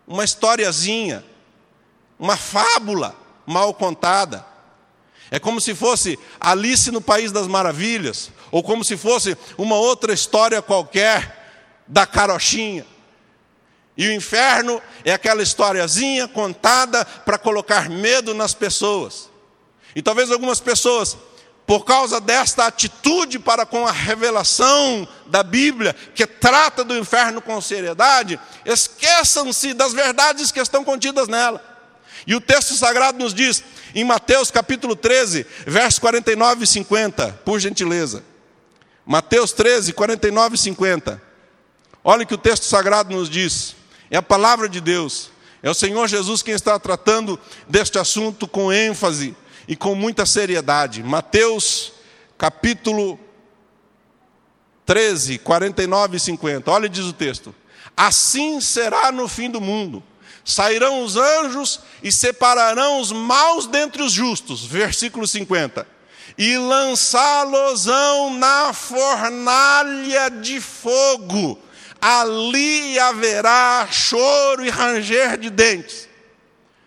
uma 0.06 0.24
historiazinha, 0.24 1.24
uma 2.18 2.36
fábula 2.36 3.16
mal 3.46 3.74
contada. 3.74 4.46
É 5.30 5.38
como 5.38 5.60
se 5.60 5.74
fosse 5.74 6.18
Alice 6.38 6.90
no 6.90 7.00
País 7.00 7.32
das 7.32 7.46
Maravilhas, 7.46 8.30
ou 8.50 8.62
como 8.62 8.84
se 8.84 8.96
fosse 8.96 9.36
uma 9.56 9.76
outra 9.76 10.12
história 10.12 10.62
qualquer 10.62 11.39
da 11.90 12.06
carochinha. 12.06 12.86
E 13.96 14.06
o 14.08 14.12
inferno 14.12 14.80
é 15.04 15.12
aquela 15.12 15.42
historiazinha 15.42 16.26
contada 16.28 17.04
para 17.04 17.36
colocar 17.36 17.90
medo 17.90 18.32
nas 18.32 18.54
pessoas. 18.54 19.28
E 19.94 20.00
talvez 20.00 20.30
algumas 20.30 20.60
pessoas, 20.60 21.18
por 21.66 21.84
causa 21.84 22.20
desta 22.20 22.64
atitude 22.64 23.38
para 23.38 23.66
com 23.66 23.86
a 23.86 23.90
revelação 23.90 25.06
da 25.26 25.42
Bíblia, 25.42 25.94
que 26.14 26.26
trata 26.26 26.84
do 26.84 26.96
inferno 26.96 27.42
com 27.42 27.60
seriedade, 27.60 28.40
esqueçam-se 28.64 29.74
das 29.74 29.92
verdades 29.92 30.52
que 30.52 30.60
estão 30.60 30.84
contidas 30.84 31.26
nela. 31.28 31.62
E 32.26 32.34
o 32.34 32.40
texto 32.40 32.74
sagrado 32.74 33.18
nos 33.18 33.34
diz, 33.34 33.64
em 33.94 34.04
Mateus 34.04 34.50
capítulo 34.50 34.94
13, 34.94 35.44
versos 35.66 35.98
49 35.98 36.64
e 36.64 36.66
50, 36.66 37.40
por 37.44 37.58
gentileza. 37.58 38.22
Mateus 39.04 39.52
13, 39.52 39.92
49 39.92 40.54
e 40.54 40.58
50. 40.58 41.29
Olha 42.02 42.24
o 42.24 42.26
que 42.26 42.34
o 42.34 42.38
texto 42.38 42.64
sagrado 42.64 43.14
nos 43.14 43.28
diz. 43.28 43.76
É 44.10 44.16
a 44.16 44.22
palavra 44.22 44.68
de 44.68 44.80
Deus. 44.80 45.30
É 45.62 45.68
o 45.68 45.74
Senhor 45.74 46.08
Jesus 46.08 46.42
quem 46.42 46.54
está 46.54 46.78
tratando 46.78 47.38
deste 47.68 47.98
assunto 47.98 48.48
com 48.48 48.72
ênfase 48.72 49.36
e 49.68 49.76
com 49.76 49.94
muita 49.94 50.24
seriedade. 50.24 51.02
Mateus 51.02 51.92
capítulo 52.38 53.20
13, 54.86 55.38
49 55.38 56.16
e 56.16 56.20
50. 56.20 56.70
Olha, 56.70 56.88
diz 56.88 57.04
o 57.04 57.12
texto: 57.12 57.54
Assim 57.94 58.60
será 58.60 59.12
no 59.12 59.28
fim 59.28 59.50
do 59.50 59.60
mundo. 59.60 60.02
Sairão 60.42 61.04
os 61.04 61.16
anjos 61.16 61.80
e 62.02 62.10
separarão 62.10 62.98
os 62.98 63.12
maus 63.12 63.66
dentre 63.66 64.02
os 64.02 64.10
justos. 64.10 64.64
Versículo 64.64 65.26
50. 65.26 65.86
E 66.38 66.56
lançá-losão 66.56 68.34
na 68.34 68.72
fornalha 68.72 70.30
de 70.30 70.58
fogo 70.60 71.58
ali 72.00 72.98
haverá 72.98 73.86
choro 73.90 74.64
e 74.64 74.70
ranger 74.70 75.36
de 75.36 75.50
dentes. 75.50 76.08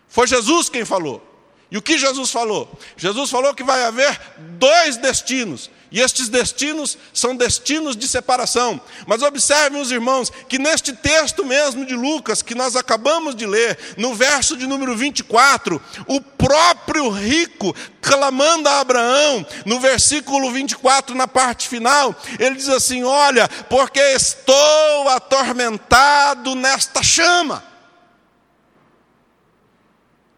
Foi 0.08 0.28
Jesus 0.28 0.69
quem 0.69 0.86
falou. 0.86 1.21
E 1.69 1.78
o 1.78 1.82
que 1.82 1.97
Jesus 1.97 2.32
falou? 2.32 2.71
Jesus 2.95 3.30
falou 3.32 3.54
que 3.54 3.63
vai 3.63 3.84
haver 3.84 4.19
dois 4.38 4.97
destinos. 4.97 5.71
E 5.93 6.01
estes 6.01 6.27
destinos 6.27 6.97
são 7.13 7.36
destinos 7.36 7.95
de 7.95 8.08
separação. 8.08 8.82
Mas 9.06 9.21
observem 9.21 9.79
os 9.79 9.91
irmãos 9.91 10.32
que 10.49 10.58
neste 10.58 10.91
texto 10.91 11.45
mesmo 11.45 11.86
de 11.86 11.93
Lucas, 11.95 12.41
que 12.41 12.56
nós 12.56 12.75
acabamos 12.75 13.36
de 13.36 13.45
ler, 13.45 13.77
no 13.95 14.15
verso 14.15 14.58
de 14.58 14.65
número 14.65 14.97
24, 14.97 15.79
o 16.08 16.19
próprio 16.19 17.10
rico 17.10 17.75
clamando 18.01 18.67
a 18.67 18.79
Abraão, 18.79 19.45
no 19.67 19.79
versículo 19.79 20.51
24, 20.51 21.13
na 21.15 21.27
parte 21.27 21.69
final, 21.69 22.19
ele 22.39 22.56
diz 22.56 22.69
assim: 22.69 23.03
Olha, 23.03 23.47
porque 23.69 23.99
estou 23.99 25.10
atormentado 25.10 26.56
nesta 26.56 27.03
chama. 27.03 27.63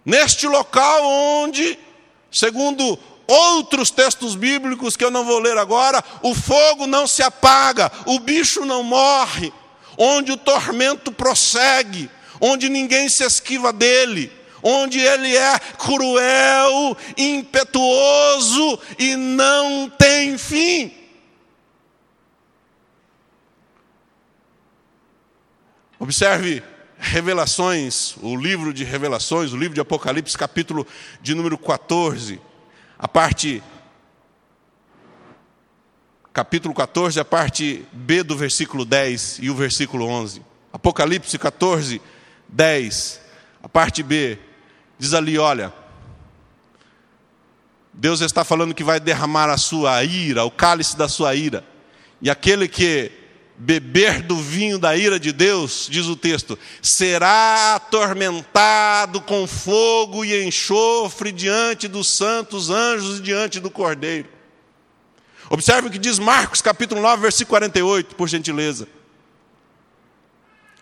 Neste 0.04 0.48
local 0.48 1.02
onde, 1.06 1.80
segundo 2.30 3.00
outros 3.28 3.90
textos 3.90 4.36
bíblicos 4.36 4.96
que 4.96 5.04
eu 5.04 5.12
não 5.12 5.26
vou 5.26 5.40
ler 5.40 5.58
agora, 5.58 6.04
o 6.22 6.34
fogo 6.34 6.88
não 6.88 7.08
se 7.08 7.24
apaga, 7.24 7.92
o 8.06 8.20
bicho 8.20 8.66
não 8.66 8.84
morre, 8.84 9.52
onde 9.98 10.32
o 10.32 10.38
tormento 10.38 11.12
prossegue, 11.12 12.10
onde 12.40 12.70
ninguém 12.70 13.10
se 13.10 13.24
esquiva 13.24 13.72
dele, 13.72 14.32
onde 14.62 15.00
ele 15.00 15.36
é 15.36 15.60
cruel, 15.60 16.98
impetuoso 17.18 18.80
e 19.00 19.16
não 19.16 19.90
tem 19.90 20.38
fim. 20.38 20.94
Observe 26.00 26.62
Revelações, 26.98 28.16
o 28.22 28.36
livro 28.36 28.74
de 28.74 28.84
Revelações, 28.84 29.54
o 29.54 29.58
livro 29.58 29.74
de 29.74 29.82
Apocalipse, 29.82 30.38
capítulo 30.38 30.86
de 31.22 31.34
número 31.34 31.58
14 31.58 32.40
a 32.98 33.08
parte 33.08 33.62
capítulo 36.34 36.74
14, 36.74 37.20
a 37.20 37.26
parte 37.26 37.86
B 37.94 38.22
do 38.22 38.36
versículo 38.36 38.84
10 38.84 39.40
e 39.42 39.50
o 39.50 39.56
versículo 39.56 40.06
11. 40.06 40.42
Apocalipse 40.72 41.38
14, 41.38 42.02
10, 42.50 43.22
a 43.64 43.70
parte 43.70 44.04
B, 44.04 44.38
diz 45.00 45.14
ali: 45.14 45.38
olha, 45.38 45.74
Deus 47.94 48.20
está 48.20 48.44
falando 48.44 48.74
que 48.74 48.84
vai 48.84 49.00
derramar 49.00 49.50
a 49.50 49.58
sua 49.58 50.04
ira, 50.04 50.44
o 50.44 50.52
cálice 50.52 50.98
da 50.98 51.08
sua 51.08 51.34
ira, 51.36 51.64
e 52.22 52.30
aquele 52.30 52.68
que 52.68 53.12
beber 53.58 54.22
do 54.22 54.36
vinho 54.36 54.78
da 54.78 54.96
ira 54.96 55.20
de 55.20 55.32
Deus, 55.32 55.88
diz 55.90 56.08
o 56.08 56.16
texto, 56.16 56.58
será 56.82 57.76
atormentado 57.76 59.22
com 59.22 59.48
fogo 59.48 60.26
e 60.26 60.46
enxofre 60.46 61.32
diante 61.32 61.88
dos 61.88 62.08
santos 62.08 62.70
anjos 62.70 63.20
e 63.20 63.22
diante 63.22 63.60
do 63.60 63.72
cordeiro. 63.72 64.28
Observe 65.50 65.88
o 65.88 65.92
que 65.92 66.00
diz 66.00 66.20
Marcos 66.20 66.62
capítulo 66.62 67.02
9, 67.02 67.22
versículo 67.22 67.52
48, 67.52 68.16
por 68.16 68.28
gentileza. 68.28 68.88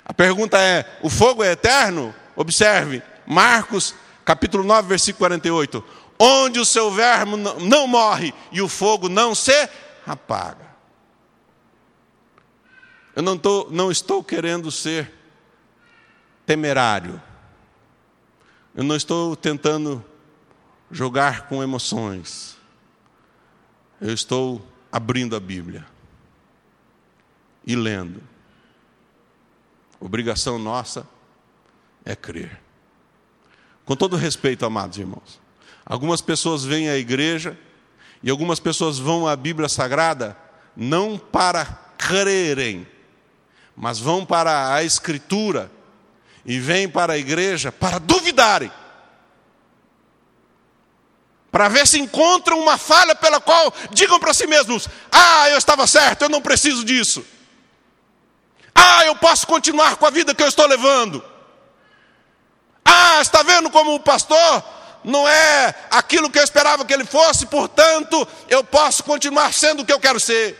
A 0.05 0.13
pergunta 0.13 0.57
é: 0.57 0.85
o 1.01 1.09
fogo 1.09 1.43
é 1.43 1.51
eterno? 1.51 2.13
Observe, 2.35 3.03
Marcos 3.25 3.93
capítulo 4.25 4.63
9, 4.63 4.87
versículo 4.87 5.19
48. 5.19 5.83
Onde 6.17 6.59
o 6.59 6.65
seu 6.65 6.91
vermo 6.91 7.37
não 7.37 7.87
morre 7.87 8.33
e 8.51 8.61
o 8.61 8.69
fogo 8.69 9.09
não 9.09 9.35
se 9.35 9.69
apaga. 10.05 10.72
Eu 13.15 13.21
não, 13.21 13.37
tô, 13.37 13.67
não 13.69 13.91
estou 13.91 14.23
querendo 14.23 14.71
ser 14.71 15.11
temerário. 16.45 17.21
Eu 18.75 18.83
não 18.83 18.95
estou 18.95 19.35
tentando 19.35 20.03
jogar 20.89 21.47
com 21.47 21.61
emoções. 21.61 22.57
Eu 24.01 24.13
estou 24.13 24.65
abrindo 24.91 25.35
a 25.35 25.39
Bíblia 25.39 25.85
e 27.65 27.75
lendo. 27.75 28.21
Obrigação 29.99 30.59
nossa 30.59 31.07
é 32.03 32.15
crer. 32.15 32.59
Com 33.85 33.95
todo 33.95 34.15
respeito, 34.15 34.65
amados 34.65 34.97
irmãos, 34.97 35.39
algumas 35.85 36.21
pessoas 36.21 36.63
vêm 36.63 36.89
à 36.89 36.97
igreja 36.97 37.57
e 38.21 38.29
algumas 38.29 38.59
pessoas 38.59 38.97
vão 38.97 39.27
à 39.27 39.35
Bíblia 39.35 39.69
Sagrada 39.69 40.37
não 40.75 41.17
para 41.17 41.65
crerem, 41.97 42.87
mas 43.75 43.99
vão 43.99 44.25
para 44.25 44.73
a 44.73 44.83
Escritura 44.83 45.71
e 46.45 46.59
vêm 46.59 46.87
para 46.87 47.13
a 47.13 47.17
igreja 47.17 47.71
para 47.71 47.99
duvidarem. 47.99 48.71
para 51.51 51.69
ver 51.69 51.85
se 51.85 51.99
encontram 51.99 52.59
uma 52.59 52.79
falha 52.79 53.13
pela 53.13 53.39
qual 53.39 53.71
digam 53.91 54.19
para 54.19 54.33
si 54.33 54.47
mesmos: 54.47 54.89
Ah, 55.11 55.49
eu 55.49 55.57
estava 55.57 55.85
certo, 55.85 56.23
eu 56.23 56.29
não 56.29 56.41
preciso 56.41 56.83
disso. 56.83 57.23
Ah, 58.73 59.05
eu 59.05 59.15
posso 59.15 59.45
continuar 59.45 59.97
com 59.97 60.05
a 60.07 60.09
vida 60.09 60.33
que 60.33 60.41
eu 60.41 60.47
estou 60.47 60.65
levando. 60.65 61.23
Ah, 62.83 63.19
está 63.21 63.43
vendo 63.43 63.69
como 63.69 63.93
o 63.93 63.99
pastor 63.99 64.63
não 65.03 65.27
é 65.27 65.75
aquilo 65.91 66.29
que 66.29 66.39
eu 66.39 66.43
esperava 66.43 66.85
que 66.85 66.93
ele 66.93 67.05
fosse, 67.05 67.45
portanto, 67.45 68.27
eu 68.49 68.63
posso 68.63 69.03
continuar 69.03 69.53
sendo 69.53 69.83
o 69.83 69.85
que 69.85 69.93
eu 69.93 69.99
quero 69.99 70.19
ser. 70.19 70.57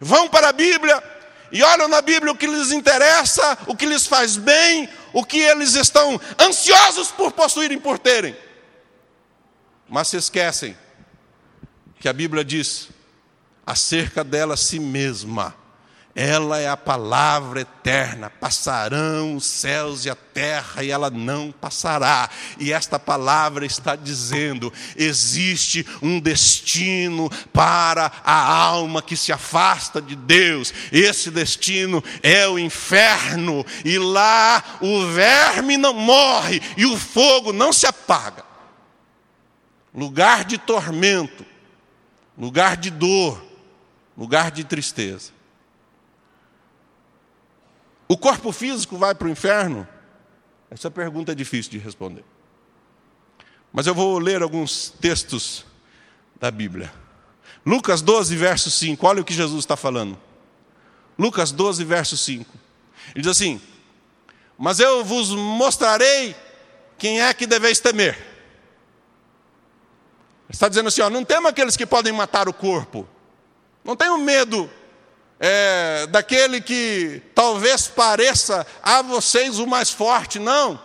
Vão 0.00 0.28
para 0.28 0.48
a 0.48 0.52
Bíblia 0.52 1.00
e 1.50 1.62
olham 1.62 1.88
na 1.88 2.02
Bíblia 2.02 2.32
o 2.32 2.36
que 2.36 2.46
lhes 2.46 2.70
interessa, 2.70 3.58
o 3.66 3.76
que 3.76 3.86
lhes 3.86 4.06
faz 4.06 4.36
bem, 4.36 4.88
o 5.12 5.24
que 5.24 5.38
eles 5.38 5.74
estão 5.74 6.20
ansiosos 6.38 7.10
por 7.10 7.32
possuírem, 7.32 7.78
por 7.78 7.98
terem. 7.98 8.36
Mas 9.88 10.08
se 10.08 10.16
esquecem 10.16 10.76
que 11.98 12.08
a 12.08 12.12
Bíblia 12.12 12.44
diz 12.44 12.88
acerca 13.66 14.22
dela 14.22 14.56
si 14.56 14.78
mesma 14.78 15.54
ela 16.14 16.58
é 16.58 16.68
a 16.68 16.76
palavra 16.76 17.60
eterna. 17.60 18.28
Passarão 18.28 19.36
os 19.36 19.46
céus 19.46 20.04
e 20.04 20.10
a 20.10 20.16
terra 20.16 20.82
e 20.82 20.90
ela 20.90 21.10
não 21.10 21.52
passará. 21.52 22.28
E 22.58 22.72
esta 22.72 22.98
palavra 22.98 23.64
está 23.64 23.94
dizendo: 23.94 24.72
existe 24.96 25.86
um 26.02 26.18
destino 26.18 27.30
para 27.52 28.10
a 28.24 28.52
alma 28.52 29.00
que 29.00 29.16
se 29.16 29.32
afasta 29.32 30.02
de 30.02 30.16
Deus. 30.16 30.74
Esse 30.90 31.30
destino 31.30 32.02
é 32.20 32.48
o 32.48 32.58
inferno. 32.58 33.64
E 33.84 33.96
lá 33.96 34.62
o 34.80 35.06
verme 35.06 35.76
não 35.76 35.94
morre 35.94 36.60
e 36.76 36.84
o 36.84 36.98
fogo 36.98 37.52
não 37.52 37.72
se 37.72 37.86
apaga. 37.86 38.44
Lugar 39.94 40.44
de 40.44 40.58
tormento, 40.58 41.46
lugar 42.36 42.76
de 42.76 42.90
dor, 42.90 43.40
lugar 44.16 44.50
de 44.50 44.64
tristeza. 44.64 45.37
O 48.08 48.16
corpo 48.16 48.50
físico 48.50 48.96
vai 48.96 49.14
para 49.14 49.28
o 49.28 49.30
inferno? 49.30 49.86
Essa 50.70 50.90
pergunta 50.90 51.32
é 51.32 51.34
difícil 51.34 51.70
de 51.72 51.78
responder. 51.78 52.24
Mas 53.70 53.86
eu 53.86 53.94
vou 53.94 54.18
ler 54.18 54.42
alguns 54.42 54.90
textos 54.98 55.66
da 56.40 56.50
Bíblia. 56.50 56.92
Lucas 57.64 58.00
12, 58.00 58.34
verso 58.34 58.70
5, 58.70 59.06
olha 59.06 59.20
o 59.20 59.24
que 59.24 59.34
Jesus 59.34 59.60
está 59.60 59.76
falando. 59.76 60.18
Lucas 61.18 61.52
12, 61.52 61.84
verso 61.84 62.16
5. 62.16 62.50
Ele 63.14 63.22
diz 63.22 63.30
assim: 63.30 63.60
Mas 64.56 64.80
eu 64.80 65.04
vos 65.04 65.30
mostrarei 65.30 66.34
quem 66.96 67.20
é 67.20 67.34
que 67.34 67.46
deveis 67.46 67.78
temer. 67.78 68.14
Ele 70.48 70.54
está 70.54 70.68
dizendo 70.68 70.88
assim: 70.88 71.02
ó, 71.02 71.10
não 71.10 71.24
tema 71.24 71.50
aqueles 71.50 71.76
que 71.76 71.84
podem 71.84 72.12
matar 72.12 72.48
o 72.48 72.54
corpo. 72.54 73.06
Não 73.84 73.94
tenham 73.94 74.18
medo 74.18 74.70
é, 75.40 76.06
daquele 76.08 76.60
que 76.60 77.22
talvez 77.34 77.86
pareça 77.86 78.66
a 78.82 79.02
vocês 79.02 79.58
o 79.58 79.66
mais 79.66 79.90
forte, 79.90 80.38
não. 80.38 80.80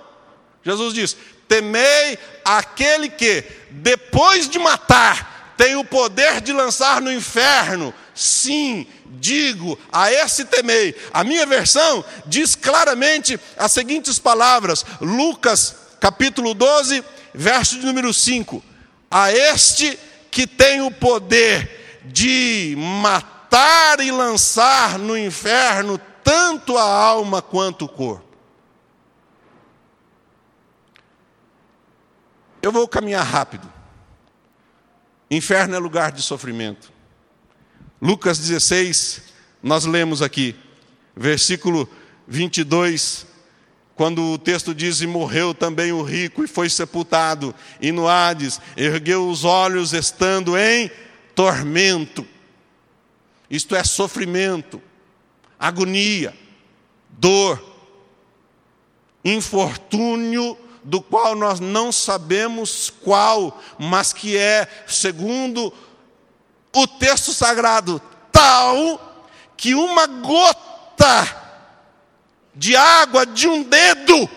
Jesus 0.63 0.93
diz: 0.93 1.17
temei 1.47 2.17
aquele 2.45 3.09
que, 3.09 3.43
depois 3.71 4.47
de 4.47 4.59
matar, 4.59 5.53
tem 5.57 5.75
o 5.75 5.83
poder 5.83 6.41
de 6.41 6.53
lançar 6.53 7.01
no 7.01 7.11
inferno. 7.11 7.93
Sim, 8.13 8.85
digo, 9.05 9.77
a 9.91 10.11
esse 10.11 10.45
temei. 10.45 10.95
A 11.11 11.23
minha 11.23 11.45
versão 11.45 12.05
diz 12.25 12.55
claramente 12.55 13.39
as 13.57 13.71
seguintes 13.71 14.19
palavras, 14.19 14.85
Lucas 15.01 15.75
capítulo 15.99 16.53
12, 16.53 17.03
verso 17.33 17.79
de 17.79 17.85
número 17.85 18.13
5. 18.13 18.63
A 19.09 19.31
este 19.31 19.97
que 20.29 20.45
tem 20.45 20.81
o 20.81 20.91
poder 20.91 22.01
de 22.05 22.75
matar 22.77 23.32
matar 23.53 23.99
e 23.99 24.11
lançar 24.11 24.97
no 24.97 25.15
inferno 25.15 25.99
tanto 26.23 26.75
a 26.75 26.83
alma 26.83 27.39
quanto 27.39 27.85
o 27.85 27.89
corpo. 27.89 28.25
Eu 32.63 32.71
vou 32.71 32.87
caminhar 32.87 33.23
rápido. 33.23 33.71
Inferno 35.29 35.75
é 35.75 35.79
lugar 35.79 36.11
de 36.11 36.23
sofrimento. 36.23 36.91
Lucas 38.01 38.39
16, 38.39 39.21
nós 39.61 39.85
lemos 39.85 40.21
aqui, 40.21 40.55
versículo 41.15 41.87
22, 42.27 43.27
quando 43.95 44.33
o 44.33 44.37
texto 44.39 44.73
diz: 44.73 45.01
E 45.01 45.07
morreu 45.07 45.53
também 45.53 45.91
o 45.91 46.01
rico 46.01 46.43
e 46.43 46.47
foi 46.47 46.69
sepultado, 46.69 47.53
e 47.79 47.91
no 47.91 48.07
Hades 48.07 48.59
ergueu 48.75 49.29
os 49.29 49.43
olhos, 49.43 49.93
estando 49.93 50.57
em 50.57 50.89
tormento. 51.35 52.32
Isto 53.53 53.75
é 53.75 53.83
sofrimento, 53.83 54.81
agonia, 55.59 56.35
dor, 57.07 57.63
infortúnio 59.23 60.57
do 60.83 60.99
qual 60.99 61.35
nós 61.35 61.59
não 61.59 61.91
sabemos 61.91 62.89
qual, 62.89 63.61
mas 63.77 64.11
que 64.11 64.35
é, 64.35 64.67
segundo 64.87 65.71
o 66.75 66.87
texto 66.87 67.31
sagrado, 67.31 68.01
tal 68.31 69.29
que 69.55 69.75
uma 69.75 70.07
gota 70.07 71.23
de 72.55 72.75
água 72.75 73.23
de 73.23 73.47
um 73.47 73.61
dedo 73.61 74.27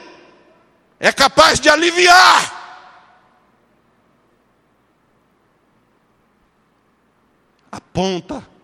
é 1.00 1.10
capaz 1.10 1.58
de 1.58 1.70
aliviar. 1.70 2.54
A 7.72 7.80
ponta 7.80 8.55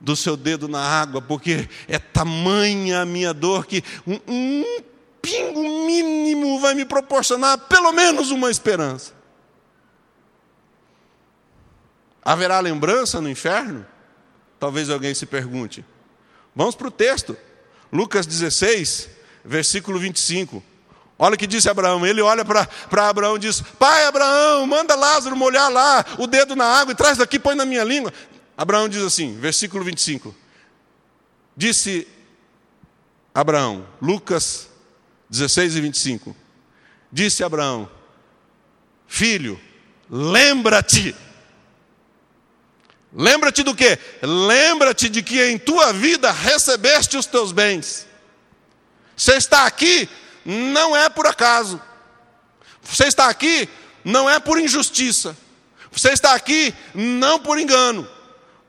do 0.00 0.16
seu 0.16 0.36
dedo 0.36 0.66
na 0.66 0.80
água, 0.80 1.20
porque 1.20 1.68
é 1.86 1.98
tamanha 1.98 3.02
a 3.02 3.06
minha 3.06 3.34
dor 3.34 3.66
que 3.66 3.84
um, 4.06 4.18
um 4.26 4.64
pingo 5.20 5.62
mínimo 5.86 6.58
vai 6.58 6.74
me 6.74 6.84
proporcionar 6.84 7.58
pelo 7.58 7.92
menos 7.92 8.30
uma 8.30 8.50
esperança. 8.50 9.12
Haverá 12.22 12.60
lembrança 12.60 13.20
no 13.20 13.28
inferno? 13.28 13.86
Talvez 14.58 14.90
alguém 14.90 15.14
se 15.14 15.26
pergunte. 15.26 15.84
Vamos 16.54 16.74
para 16.74 16.88
o 16.88 16.90
texto. 16.90 17.36
Lucas 17.92 18.26
16, 18.26 19.08
versículo 19.44 19.98
25. 19.98 20.62
Olha 21.18 21.34
o 21.34 21.38
que 21.38 21.46
disse 21.46 21.68
Abraão. 21.68 22.06
Ele 22.06 22.22
olha 22.22 22.44
para 22.44 23.08
Abraão 23.08 23.36
e 23.36 23.40
diz: 23.40 23.60
Pai 23.78 24.04
Abraão, 24.04 24.66
manda 24.66 24.94
Lázaro 24.94 25.36
molhar 25.36 25.70
lá 25.70 26.04
o 26.18 26.26
dedo 26.26 26.56
na 26.56 26.64
água 26.64 26.92
e 26.92 26.94
traz 26.94 27.18
daqui, 27.18 27.38
põe 27.38 27.54
na 27.54 27.64
minha 27.64 27.84
língua. 27.84 28.12
Abraão 28.60 28.90
diz 28.90 29.02
assim, 29.02 29.38
versículo 29.40 29.82
25: 29.82 30.36
Disse 31.56 32.06
Abraão, 33.34 33.88
Lucas 34.02 34.68
16 35.30 35.76
e 35.76 35.80
25: 35.80 36.36
Disse 37.10 37.42
Abraão, 37.42 37.90
filho, 39.08 39.58
lembra-te. 40.10 41.16
Lembra-te 43.14 43.62
do 43.62 43.74
que? 43.74 43.98
Lembra-te 44.20 45.08
de 45.08 45.22
que 45.22 45.42
em 45.42 45.58
tua 45.58 45.94
vida 45.94 46.30
recebeste 46.30 47.16
os 47.16 47.24
teus 47.24 47.52
bens. 47.52 48.06
Você 49.16 49.36
está 49.36 49.64
aqui 49.64 50.06
não 50.44 50.94
é 50.94 51.08
por 51.08 51.26
acaso. 51.26 51.80
Você 52.82 53.04
está 53.04 53.26
aqui 53.30 53.66
não 54.04 54.28
é 54.28 54.38
por 54.38 54.60
injustiça. 54.60 55.34
Você 55.90 56.10
está 56.10 56.34
aqui 56.34 56.74
não 56.94 57.40
por 57.40 57.58
engano. 57.58 58.19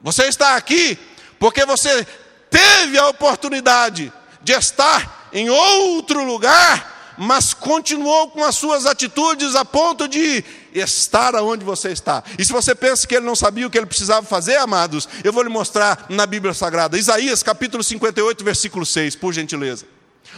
Você 0.04 0.26
está 0.26 0.56
aqui 0.56 0.98
porque 1.40 1.66
você 1.66 2.06
teve 2.50 2.98
a 2.98 3.08
oportunidade 3.08 4.12
de 4.42 4.54
estar 4.54 5.30
em 5.32 5.50
outro 5.50 6.24
lugar, 6.24 7.16
mas 7.18 7.54
continuou 7.54 8.30
com 8.30 8.44
as 8.44 8.56
suas 8.56 8.86
atitudes 8.86 9.56
a 9.56 9.64
ponto 9.64 10.08
de 10.08 10.44
estar 10.74 11.36
aonde 11.36 11.64
você 11.64 11.92
está. 11.92 12.24
E 12.38 12.46
se 12.46 12.52
você 12.52 12.74
pensa 12.74 13.08
que 13.08 13.16
ele 13.16 13.26
não 13.26 13.36
sabia 13.36 13.68
o 13.68 13.70
que 13.70 13.78
ele 13.78 13.86
precisava 13.86 14.26
fazer, 14.26 14.58
amados, 14.58 15.08
eu 15.24 15.32
vou 15.32 15.44
lhe 15.44 15.50
mostrar 15.50 16.06
na 16.10 16.26
Bíblia 16.26 16.54
Sagrada. 16.54 16.98
Isaías 16.98 17.44
capítulo 17.44 17.84
58, 17.84 18.44
versículo 18.44 18.86
6, 18.86 19.16
por 19.16 19.34
gentileza. 19.34 19.86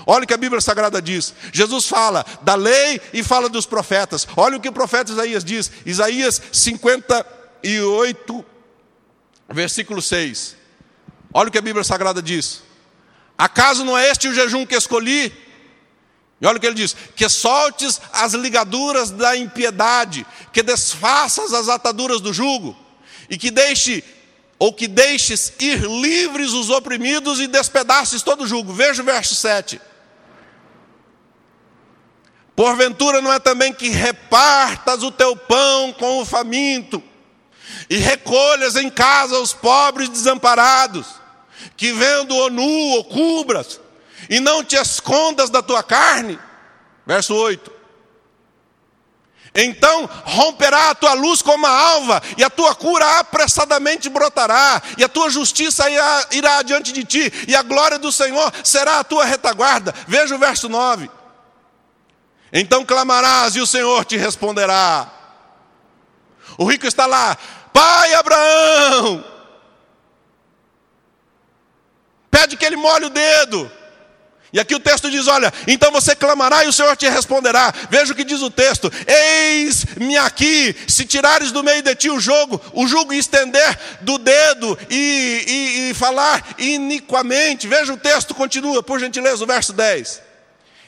Olha 0.06 0.24
o 0.24 0.28
que 0.28 0.34
a 0.34 0.38
Bíblia 0.38 0.60
Sagrada 0.62 1.02
diz. 1.02 1.34
Jesus 1.52 1.88
fala 1.88 2.26
da 2.42 2.56
lei 2.56 3.00
e 3.14 3.24
fala 3.24 3.48
dos 3.48 3.66
profetas. 3.66 4.28
Olha 4.36 4.58
o 4.58 4.60
que 4.60 4.70
o 4.70 4.74
profeta 4.74 5.12
Isaías 5.12 5.44
diz. 5.44 5.72
Isaías 5.86 6.42
58, 6.52 8.46
versículo 9.54 10.02
6. 10.02 10.56
Olha 11.34 11.50
o 11.50 11.52
que 11.52 11.58
a 11.58 11.62
Bíblia 11.62 11.84
Sagrada 11.84 12.22
diz. 12.22 12.64
Acaso 13.38 13.84
não 13.84 13.98
é 13.98 14.10
este 14.10 14.28
o 14.28 14.34
jejum 14.34 14.66
que 14.66 14.76
escolhi? 14.76 15.32
E 16.40 16.46
olha 16.46 16.58
o 16.58 16.60
que 16.60 16.68
ele 16.68 16.76
diz: 16.76 16.96
que 17.16 17.28
soltes 17.30 18.02
as 18.12 18.34
ligaduras 18.34 19.10
da 19.12 19.36
impiedade, 19.36 20.26
que 20.52 20.62
desfaças 20.62 21.54
as 21.54 21.70
ataduras 21.70 22.20
do 22.20 22.34
jugo, 22.34 22.78
e 23.30 23.38
que 23.38 23.50
deixe, 23.50 24.04
ou 24.60 24.74
que 24.74 24.88
deixes 24.88 25.54
ir 25.60 25.82
livres 25.82 26.52
os 26.52 26.70
oprimidos 26.70 27.40
e 27.40 27.48
despedaces 27.48 28.22
todo 28.22 28.44
o 28.44 28.48
jugo. 28.48 28.74
Veja 28.74 29.02
o 29.02 29.06
verso 29.06 29.36
7. 29.36 29.80
Porventura 32.56 33.20
não 33.20 33.34
é 33.34 33.40
também 33.40 33.74
que 33.74 33.90
repartas 33.90 35.02
o 35.02 35.12
teu 35.12 35.36
pão 35.36 35.92
com 35.94 36.20
o 36.20 36.26
faminto, 36.26 37.02
e 37.90 37.98
recolhas 37.98 38.76
em 38.76 38.90
casa 38.90 39.40
os 39.40 39.54
pobres 39.54 40.10
desamparados, 40.10 41.08
que 41.76 41.92
vendo 41.92 42.36
o 42.36 42.50
nu 42.50 42.90
ou 42.96 43.04
cubras, 43.06 43.80
e 44.30 44.40
não 44.40 44.64
te 44.64 44.76
escondas 44.76 45.50
da 45.50 45.62
tua 45.62 45.84
carne? 45.84 46.40
Verso 47.06 47.36
8. 47.36 47.72
Então 49.56 50.10
romperá 50.24 50.90
a 50.90 50.96
tua 50.96 51.14
luz 51.14 51.42
como 51.42 51.68
a 51.68 51.70
alva, 51.70 52.22
e 52.38 52.44
a 52.44 52.50
tua 52.50 52.74
cura 52.74 53.20
apressadamente 53.20 54.10
brotará, 54.10 54.82
e 54.98 55.04
a 55.04 55.10
tua 55.10 55.30
justiça 55.30 55.88
irá, 55.90 56.28
irá 56.32 56.62
de 56.64 57.04
ti, 57.04 57.32
e 57.48 57.56
a 57.56 57.62
glória 57.62 58.00
do 58.00 58.12
Senhor 58.12 58.52
será 58.64 59.00
a 59.00 59.04
tua 59.04 59.26
retaguarda. 59.26 59.94
Veja 60.08 60.36
o 60.36 60.40
verso 60.40 60.68
9. 60.68 61.10
Então 62.52 62.84
clamarás, 62.84 63.56
e 63.56 63.62
o 63.62 63.68
Senhor 63.68 64.06
te 64.06 64.18
responderá. 64.18 65.12
O 66.58 66.66
rico 66.66 66.88
está 66.88 67.06
lá, 67.06 67.38
pai 67.74 68.14
Abraão, 68.14 69.26
pede 72.30 72.56
que 72.56 72.66
ele 72.66 72.76
molhe 72.76 73.06
o 73.06 73.10
dedo. 73.10 73.72
E 74.54 74.60
aqui 74.60 74.76
o 74.76 74.80
texto 74.80 75.10
diz: 75.10 75.28
Olha, 75.28 75.52
então 75.68 75.92
você 75.92 76.16
clamará 76.16 76.64
e 76.64 76.68
o 76.68 76.74
Senhor 76.74 76.96
te 76.96 77.10
responderá. 77.10 77.74
Veja 77.90 78.14
o 78.14 78.16
que 78.16 78.24
diz 78.24 78.40
o 78.44 78.52
texto: 78.52 78.92
Eis-me 79.08 80.16
aqui, 80.16 80.76
se 80.88 81.06
tirares 81.06 81.52
do 81.52 81.64
meio 81.64 81.82
de 81.82 81.96
ti 81.96 82.12
o 82.12 82.20
jogo, 82.20 82.62
o 82.72 82.86
jugo 82.86 83.12
e 83.12 83.18
estender 83.18 83.80
do 84.02 84.20
dedo 84.20 84.78
e, 84.92 85.44
e, 85.48 85.90
e 85.90 85.94
falar 85.96 86.54
iniquamente. 86.60 87.68
Veja 87.68 87.92
o 87.92 87.98
texto, 87.98 88.36
continua, 88.36 88.84
por 88.84 89.00
gentileza, 89.00 89.44
o 89.44 89.48
verso 89.48 89.74
10. 89.74 90.22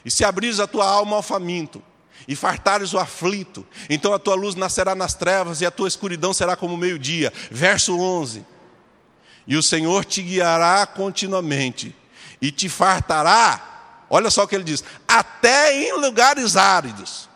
E 0.04 0.10
se 0.12 0.24
abrires 0.24 0.60
a 0.60 0.68
tua 0.68 0.86
alma 0.86 1.16
ao 1.16 1.22
faminto, 1.22 1.82
e 2.28 2.34
fartares 2.34 2.92
o 2.92 2.98
aflito, 2.98 3.66
então 3.88 4.12
a 4.12 4.18
tua 4.18 4.34
luz 4.34 4.54
nascerá 4.54 4.94
nas 4.94 5.14
trevas 5.14 5.60
e 5.60 5.66
a 5.66 5.70
tua 5.70 5.88
escuridão 5.88 6.34
será 6.34 6.56
como 6.56 6.76
meio-dia. 6.76 7.32
Verso 7.50 7.98
11. 7.98 8.44
E 9.46 9.56
o 9.56 9.62
Senhor 9.62 10.04
te 10.04 10.22
guiará 10.22 10.86
continuamente 10.86 11.94
e 12.40 12.50
te 12.50 12.68
fartará, 12.68 14.06
olha 14.10 14.30
só 14.30 14.44
o 14.44 14.48
que 14.48 14.54
ele 14.54 14.64
diz, 14.64 14.82
até 15.06 15.72
em 15.74 15.92
lugares 16.00 16.56
áridos. 16.56 17.28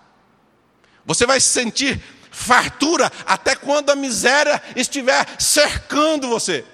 Você 1.07 1.25
vai 1.25 1.41
sentir 1.41 2.03
fartura 2.31 3.11
até 3.27 3.55
quando 3.55 3.91
a 3.91 3.97
miséria 3.97 4.63
estiver 4.77 5.27
cercando 5.39 6.29
você. 6.29 6.65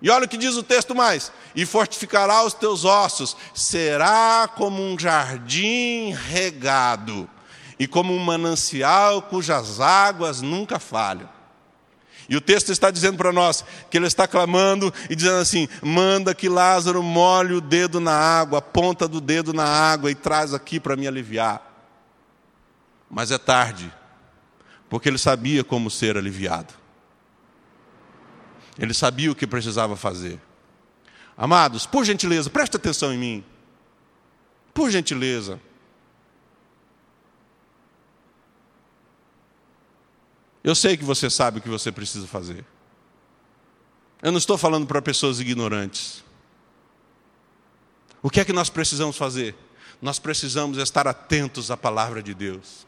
E 0.00 0.10
olha 0.10 0.24
o 0.24 0.28
que 0.28 0.36
diz 0.36 0.56
o 0.56 0.62
texto 0.62 0.94
mais: 0.94 1.30
e 1.54 1.64
fortificará 1.64 2.42
os 2.44 2.54
teus 2.54 2.84
ossos, 2.84 3.36
será 3.54 4.48
como 4.56 4.82
um 4.82 4.98
jardim 4.98 6.12
regado, 6.12 7.28
e 7.82 7.86
como 7.88 8.14
um 8.14 8.18
manancial 8.20 9.20
cujas 9.22 9.80
águas 9.80 10.40
nunca 10.40 10.78
falham. 10.78 11.28
E 12.28 12.36
o 12.36 12.40
texto 12.40 12.70
está 12.70 12.92
dizendo 12.92 13.16
para 13.16 13.32
nós 13.32 13.64
que 13.90 13.96
ele 13.96 14.06
está 14.06 14.28
clamando 14.28 14.94
e 15.10 15.16
dizendo 15.16 15.38
assim: 15.38 15.68
manda 15.82 16.32
que 16.32 16.48
Lázaro 16.48 17.02
molhe 17.02 17.54
o 17.54 17.60
dedo 17.60 17.98
na 17.98 18.14
água, 18.14 18.60
a 18.60 18.62
ponta 18.62 19.08
do 19.08 19.20
dedo 19.20 19.52
na 19.52 19.64
água 19.64 20.12
e 20.12 20.14
traz 20.14 20.54
aqui 20.54 20.78
para 20.78 20.94
me 20.94 21.08
aliviar. 21.08 21.60
Mas 23.10 23.32
é 23.32 23.38
tarde, 23.38 23.92
porque 24.88 25.08
ele 25.08 25.18
sabia 25.18 25.64
como 25.64 25.90
ser 25.90 26.16
aliviado. 26.16 26.72
Ele 28.78 28.94
sabia 28.94 29.32
o 29.32 29.34
que 29.34 29.44
precisava 29.44 29.96
fazer. 29.96 30.40
Amados, 31.36 31.84
por 31.84 32.04
gentileza, 32.04 32.48
preste 32.48 32.76
atenção 32.76 33.12
em 33.12 33.18
mim. 33.18 33.44
Por 34.72 34.88
gentileza. 34.88 35.58
Eu 40.62 40.74
sei 40.74 40.96
que 40.96 41.04
você 41.04 41.28
sabe 41.28 41.58
o 41.58 41.62
que 41.62 41.68
você 41.68 41.90
precisa 41.90 42.26
fazer. 42.26 42.64
Eu 44.22 44.30
não 44.30 44.38
estou 44.38 44.56
falando 44.56 44.86
para 44.86 45.02
pessoas 45.02 45.40
ignorantes. 45.40 46.22
O 48.22 48.30
que 48.30 48.40
é 48.40 48.44
que 48.44 48.52
nós 48.52 48.70
precisamos 48.70 49.16
fazer? 49.16 49.56
Nós 50.00 50.18
precisamos 50.18 50.78
estar 50.78 51.08
atentos 51.08 51.70
à 51.70 51.76
palavra 51.76 52.22
de 52.22 52.32
Deus. 52.32 52.86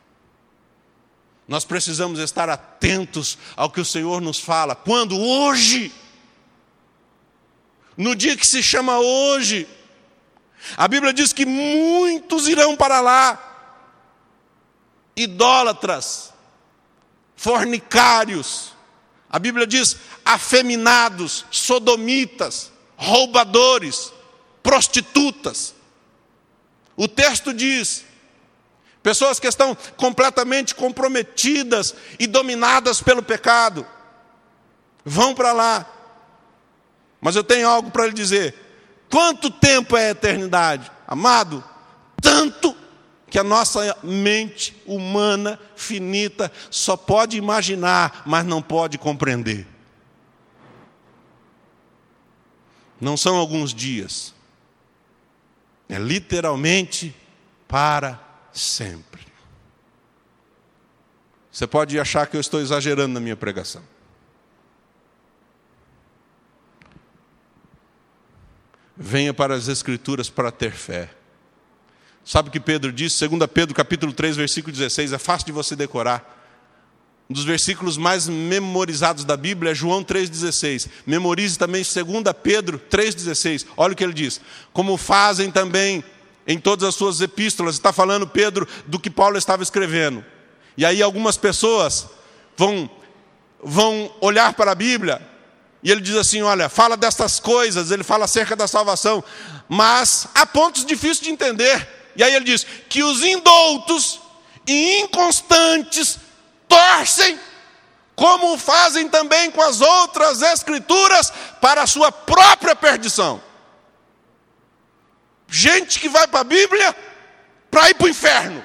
Nós 1.47 1.65
precisamos 1.65 2.19
estar 2.21 2.49
atentos 2.49 3.39
ao 3.57 3.71
que 3.71 3.81
o 3.81 3.85
Senhor 3.85 4.21
nos 4.21 4.39
fala. 4.39 4.75
Quando? 4.75 5.19
Hoje. 5.19 5.93
No 7.97 8.15
dia 8.15 8.37
que 8.37 8.47
se 8.47 8.63
chama 8.63 8.99
hoje. 8.99 9.69
A 10.77 10.89
Bíblia 10.89 11.13
diz 11.13 11.33
que 11.33 11.45
muitos 11.47 12.49
irão 12.49 12.77
para 12.77 13.01
lá. 13.01 13.51
Idólatras, 15.17 16.34
fornicários, 17.37 18.73
a 19.29 19.39
Bíblia 19.39 19.67
diz 19.67 19.97
afeminados, 20.25 21.45
sodomitas, 21.51 22.71
roubadores, 22.97 24.13
prostitutas. 24.63 25.75
O 26.97 27.09
texto 27.09 27.53
diz 27.53 28.05
pessoas 29.03 29.41
que 29.41 29.49
estão 29.49 29.77
completamente 29.97 30.75
comprometidas 30.75 31.95
e 32.19 32.27
dominadas 32.27 33.03
pelo 33.03 33.23
pecado. 33.23 33.87
Vão 35.05 35.35
para 35.35 35.53
lá. 35.53 35.87
Mas 37.21 37.37
eu 37.37 37.43
tenho 37.43 37.69
algo 37.69 37.91
para 37.91 38.07
lhe 38.07 38.13
dizer. 38.13 38.55
Quanto 39.11 39.51
tempo 39.51 39.97
é 39.97 40.07
a 40.07 40.11
eternidade? 40.11 40.91
Amado, 41.07 41.63
que 43.35 43.39
a 43.41 43.43
nossa 43.43 43.99
mente 44.01 44.81
humana 44.87 45.59
finita 45.75 46.53
só 46.71 46.97
pode 46.97 47.37
imaginar, 47.37 48.23
mas 48.25 48.47
não 48.47 48.63
pode 48.63 48.97
compreender. 48.97 49.67
Não 53.01 53.17
são 53.17 53.35
alguns 53.35 53.75
dias, 53.75 54.33
é 55.89 55.99
literalmente 55.99 57.13
para 57.67 58.23
sempre. 58.53 59.27
Você 61.51 61.67
pode 61.67 61.99
achar 61.99 62.29
que 62.29 62.37
eu 62.37 62.41
estou 62.41 62.61
exagerando 62.61 63.15
na 63.15 63.21
minha 63.21 63.37
pregação. 63.37 63.83
Venha 68.97 69.35
para 69.35 69.57
as 69.57 69.67
Escrituras 69.67 70.31
para 70.31 70.53
ter 70.53 70.71
fé. 70.71 71.24
Sabe 72.25 72.49
o 72.49 72.53
que 72.53 72.61
Pedro 72.61 72.91
disse? 72.91 73.27
2 73.27 73.51
Pedro 73.53 73.75
capítulo 73.75 74.13
3, 74.13 74.37
versículo 74.37 74.73
16, 74.73 75.13
é 75.13 75.19
fácil 75.19 75.47
de 75.47 75.53
você 75.53 75.77
decorar. 75.77 76.35
Um 77.29 77.35
dos 77.35 77.45
versículos 77.45 77.97
mais 77.97 78.29
memorizados 78.29 79.25
da 79.25 79.37
Bíblia 79.37 79.73
é 79.73 79.75
João 79.75 80.05
3,16. 80.05 80.89
Memorize 81.07 81.59
também 81.59 81.83
2 81.83 82.25
Pedro 82.43 82.79
3,16. 82.91 83.67
Olha 83.77 83.93
o 83.93 83.97
que 83.97 84.05
ele 84.05 84.13
diz. 84.13 84.41
Como 84.73 84.97
fazem 84.97 85.51
também 85.51 86.05
em 86.47 86.59
todas 86.59 86.87
as 86.87 86.95
suas 86.95 87.21
epístolas, 87.23 87.75
está 87.75 87.93
falando 87.93 88.27
Pedro 88.27 88.69
do 88.87 88.99
que 88.99 89.09
Paulo 89.09 89.39
estava 89.39 89.63
escrevendo. 89.63 90.25
E 90.77 90.85
aí 90.85 91.03
algumas 91.03 91.37
pessoas 91.39 92.07
vão, 92.57 92.91
vão 93.63 94.11
olhar 94.21 94.53
para 94.53 94.73
a 94.73 94.75
Bíblia 94.75 95.21
e 95.83 95.91
ele 95.91 96.01
diz 96.01 96.17
assim: 96.17 96.41
olha, 96.43 96.69
fala 96.69 96.97
dessas 96.97 97.39
coisas, 97.39 97.91
ele 97.91 98.03
fala 98.03 98.25
acerca 98.25 98.57
da 98.57 98.67
salvação, 98.67 99.23
mas 99.69 100.27
há 100.35 100.47
pontos 100.47 100.85
difíceis 100.85 101.21
de 101.21 101.31
entender. 101.31 102.04
E 102.17 102.23
aí 102.23 102.35
ele 102.35 102.45
diz: 102.45 102.65
que 102.89 103.03
os 103.03 103.23
indoutos 103.23 104.21
e 104.67 105.01
inconstantes 105.01 106.19
torcem, 106.69 107.39
como 108.15 108.57
fazem 108.59 109.09
também 109.09 109.51
com 109.51 109.63
as 109.63 109.81
outras 109.81 110.43
escrituras, 110.43 111.33
para 111.61 111.83
a 111.83 111.87
sua 111.87 112.11
própria 112.11 112.75
perdição. 112.75 113.43
Gente 115.49 116.01
que 116.01 116.09
vai 116.09 116.27
para 116.27 116.41
a 116.41 116.45
Bíblia 116.45 116.97
para 117.71 117.91
ir 117.91 117.95
para 117.95 118.07
o 118.07 118.09
inferno. 118.09 118.65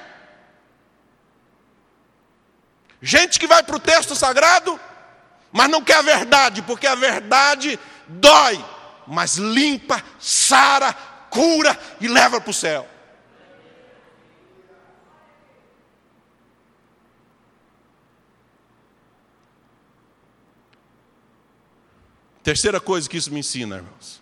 Gente 3.02 3.38
que 3.38 3.46
vai 3.46 3.62
para 3.62 3.76
o 3.76 3.80
texto 3.80 4.14
sagrado, 4.14 4.78
mas 5.50 5.68
não 5.68 5.82
quer 5.82 5.96
a 5.96 6.02
verdade, 6.02 6.62
porque 6.62 6.86
a 6.86 6.94
verdade 6.94 7.78
dói, 8.06 8.62
mas 9.06 9.36
limpa, 9.36 10.02
sara, 10.18 10.92
cura 11.30 11.78
e 12.00 12.08
leva 12.08 12.40
para 12.40 12.50
o 12.50 12.54
céu. 12.54 12.86
Terceira 22.42 22.80
coisa 22.80 23.08
que 23.08 23.16
isso 23.16 23.32
me 23.32 23.40
ensina, 23.40 23.76
irmãos. 23.76 24.20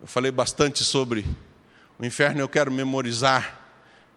Eu 0.00 0.06
falei 0.06 0.30
bastante 0.30 0.84
sobre 0.84 1.24
o 1.98 2.04
inferno, 2.04 2.40
eu 2.40 2.48
quero 2.48 2.70
memorizar. 2.70 3.60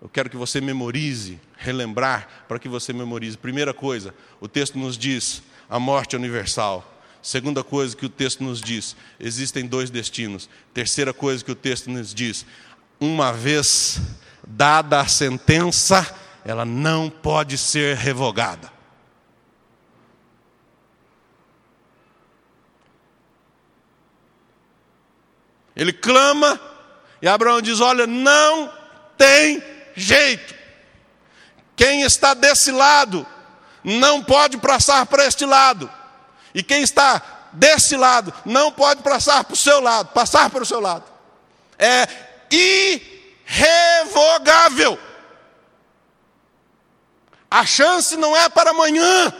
Eu 0.02 0.10
quero 0.10 0.30
que 0.30 0.38
você 0.38 0.62
memorize, 0.62 1.40
relembrar, 1.58 2.46
para 2.48 2.60
que 2.60 2.70
você 2.70 2.94
memorize. 2.94 3.38
Primeira 3.38 3.74
coisa, 3.74 4.14
o 4.40 4.48
texto 4.48 4.78
nos 4.78 4.98
diz: 4.98 5.42
a 5.70 5.80
morte 5.80 6.16
é 6.16 6.20
universal. 6.20 6.94
Segunda 7.22 7.64
coisa 7.64 7.96
que 7.96 8.06
o 8.06 8.10
texto 8.10 8.44
nos 8.44 8.62
diz: 8.62 8.96
existem 9.20 9.66
dois 9.66 9.90
destinos. 9.90 10.50
Terceira 10.74 11.14
coisa 11.14 11.44
que 11.44 11.52
o 11.52 11.56
texto 11.56 11.90
nos 11.90 12.14
diz: 12.14 12.46
uma 13.00 13.32
vez 13.32 14.00
dada 14.46 15.00
a 15.00 15.08
sentença, 15.08 16.16
ela 16.46 16.66
não 16.66 17.10
pode 17.10 17.58
ser 17.58 17.96
revogada. 17.96 18.77
Ele 25.78 25.94
clama 25.94 26.60
e 27.22 27.28
Abraão 27.28 27.62
diz: 27.62 27.80
Olha, 27.80 28.08
não 28.08 28.74
tem 29.16 29.64
jeito. 29.96 30.56
Quem 31.76 32.02
está 32.02 32.34
desse 32.34 32.72
lado 32.72 33.24
não 33.84 34.24
pode 34.24 34.58
passar 34.58 35.06
para 35.06 35.24
este 35.26 35.46
lado. 35.46 35.88
E 36.54 36.64
quem 36.64 36.82
está 36.82 37.22
desse 37.54 37.96
lado 37.96 38.34
não 38.44 38.72
pode 38.72 39.04
passar 39.04 39.44
para 39.44 39.54
o 39.54 39.58
seu 39.58 39.80
lado, 39.80 40.10
passar 40.14 40.50
para 40.50 40.64
o 40.64 40.66
seu 40.66 40.80
lado. 40.80 41.04
É 41.78 42.08
irrevogável. 43.46 44.98
A 47.52 47.64
chance 47.68 48.18
não 48.18 48.36
é 48.36 48.50
para 48.50 48.72
amanhã, 48.72 49.32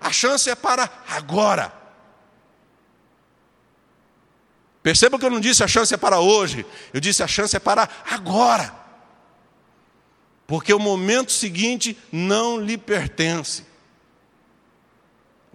a 0.00 0.12
chance 0.12 0.48
é 0.48 0.54
para 0.54 0.88
agora. 1.08 1.83
Perceba 4.84 5.18
que 5.18 5.24
eu 5.24 5.30
não 5.30 5.40
disse 5.40 5.64
a 5.64 5.66
chance 5.66 5.94
é 5.94 5.96
para 5.96 6.20
hoje, 6.20 6.66
eu 6.92 7.00
disse 7.00 7.22
a 7.22 7.26
chance 7.26 7.56
é 7.56 7.58
para 7.58 7.88
agora. 8.10 8.70
Porque 10.46 10.74
o 10.74 10.78
momento 10.78 11.32
seguinte 11.32 11.96
não 12.12 12.60
lhe 12.60 12.76
pertence. 12.76 13.64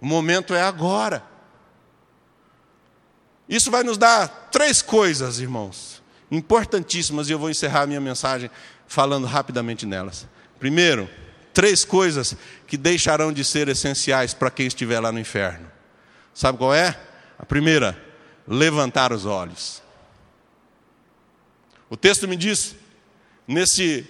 O 0.00 0.04
momento 0.04 0.52
é 0.52 0.60
agora. 0.60 1.22
Isso 3.48 3.70
vai 3.70 3.84
nos 3.84 3.96
dar 3.96 4.26
três 4.50 4.82
coisas, 4.82 5.38
irmãos, 5.38 6.02
importantíssimas, 6.28 7.28
e 7.28 7.32
eu 7.32 7.38
vou 7.38 7.50
encerrar 7.50 7.82
a 7.82 7.86
minha 7.86 8.00
mensagem 8.00 8.50
falando 8.88 9.28
rapidamente 9.28 9.86
nelas. 9.86 10.26
Primeiro, 10.58 11.08
três 11.54 11.84
coisas 11.84 12.34
que 12.66 12.76
deixarão 12.76 13.32
de 13.32 13.44
ser 13.44 13.68
essenciais 13.68 14.34
para 14.34 14.50
quem 14.50 14.66
estiver 14.66 14.98
lá 14.98 15.12
no 15.12 15.20
inferno. 15.20 15.70
Sabe 16.34 16.58
qual 16.58 16.74
é? 16.74 16.98
A 17.38 17.46
primeira, 17.46 18.09
levantar 18.50 19.12
os 19.12 19.24
olhos. 19.24 19.80
O 21.88 21.96
texto 21.96 22.26
me 22.26 22.36
diz, 22.36 22.74
nesse 23.46 24.04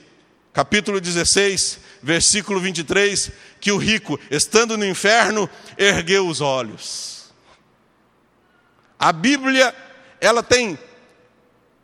capítulo 0.51 0.99
16, 0.99 1.78
versículo 2.03 2.59
23, 2.59 3.32
que 3.61 3.70
o 3.70 3.76
rico, 3.76 4.18
estando 4.30 4.78
no 4.78 4.86
inferno, 4.86 5.49
ergueu 5.76 6.26
os 6.26 6.41
olhos. 6.41 7.30
A 8.99 9.12
Bíblia, 9.12 9.74
ela 10.20 10.43
tem 10.43 10.78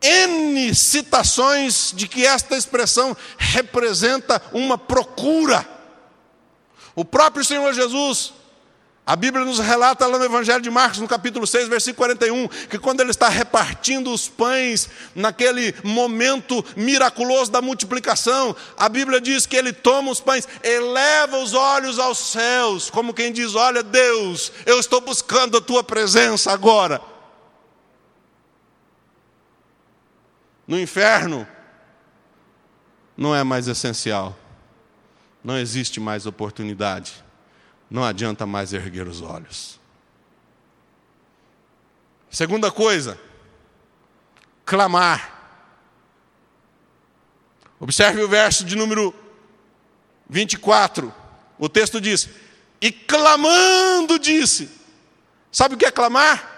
N 0.01 0.75
citações 0.75 1.93
de 1.95 2.09
que 2.09 2.25
esta 2.25 2.57
expressão 2.57 3.15
representa 3.37 4.43
uma 4.53 4.79
procura. 4.79 5.67
O 6.95 7.05
próprio 7.05 7.45
Senhor 7.45 7.73
Jesus, 7.75 8.33
a 9.09 9.15
Bíblia 9.15 9.45
nos 9.45 9.61
relata 9.61 10.05
lá 10.05 10.19
no 10.19 10.25
Evangelho 10.25 10.61
de 10.61 10.69
Marcos, 10.69 10.99
no 10.99 11.07
capítulo 11.07 11.47
6, 11.47 11.69
versículo 11.69 11.99
41, 11.99 12.49
que 12.49 12.77
quando 12.77 13.03
ele 13.03 13.13
está 13.13 13.29
repartindo 13.29 14.13
os 14.13 14.29
pães, 14.29 14.91
naquele 15.15 15.73
momento 15.85 16.65
miraculoso 16.77 17.53
da 17.53 17.63
multiplicação, 17.63 18.57
a 18.77 18.89
Bíblia 18.89 19.21
diz 19.21 19.47
que 19.47 19.55
ele 19.55 19.73
toma 19.73 20.11
os 20.11 20.21
pães, 20.21 20.49
eleva 20.61 21.39
os 21.39 21.55
olhos 21.55 22.01
aos 22.01 22.19
céus, 22.19 22.91
como 22.91 23.15
quem 23.15 23.33
diz: 23.33 23.55
Olha, 23.55 23.81
Deus, 23.81 24.51
eu 24.67 24.81
estou 24.81 25.01
buscando 25.01 25.57
a 25.59 25.61
tua 25.61 25.85
presença 25.85 26.51
agora. 26.51 27.01
No 30.67 30.81
inferno, 30.81 31.47
não 33.17 33.33
é 33.33 33.45
mais 33.45 33.69
essencial, 33.69 34.37
não 35.45 35.57
existe 35.57 36.01
mais 36.01 36.27
oportunidade 36.27 37.25
não 37.91 38.05
adianta 38.05 38.45
mais 38.47 38.73
erguer 38.73 39.07
os 39.07 39.21
olhos. 39.21 39.79
Segunda 42.31 42.71
coisa, 42.71 43.19
clamar. 44.65 45.33
Observe 47.79 48.23
o 48.23 48.29
verso 48.29 48.65
de 48.65 48.75
número 48.77 49.15
24. 50.29 51.13
O 51.59 51.69
texto 51.69 52.01
diz: 52.01 52.29
E 52.81 52.91
clamando 52.91 54.19
disse. 54.19 54.71
Sabe 55.53 55.75
o 55.75 55.79
que 55.79 55.87
é 55.87 55.91
clamar? 55.91 56.53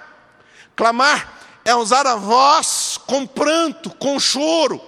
Clamar 0.74 1.38
é 1.64 1.74
usar 1.74 2.06
a 2.06 2.16
voz 2.16 2.98
com 3.06 3.26
pranto, 3.26 3.90
com 3.90 4.18
choro. 4.18 4.82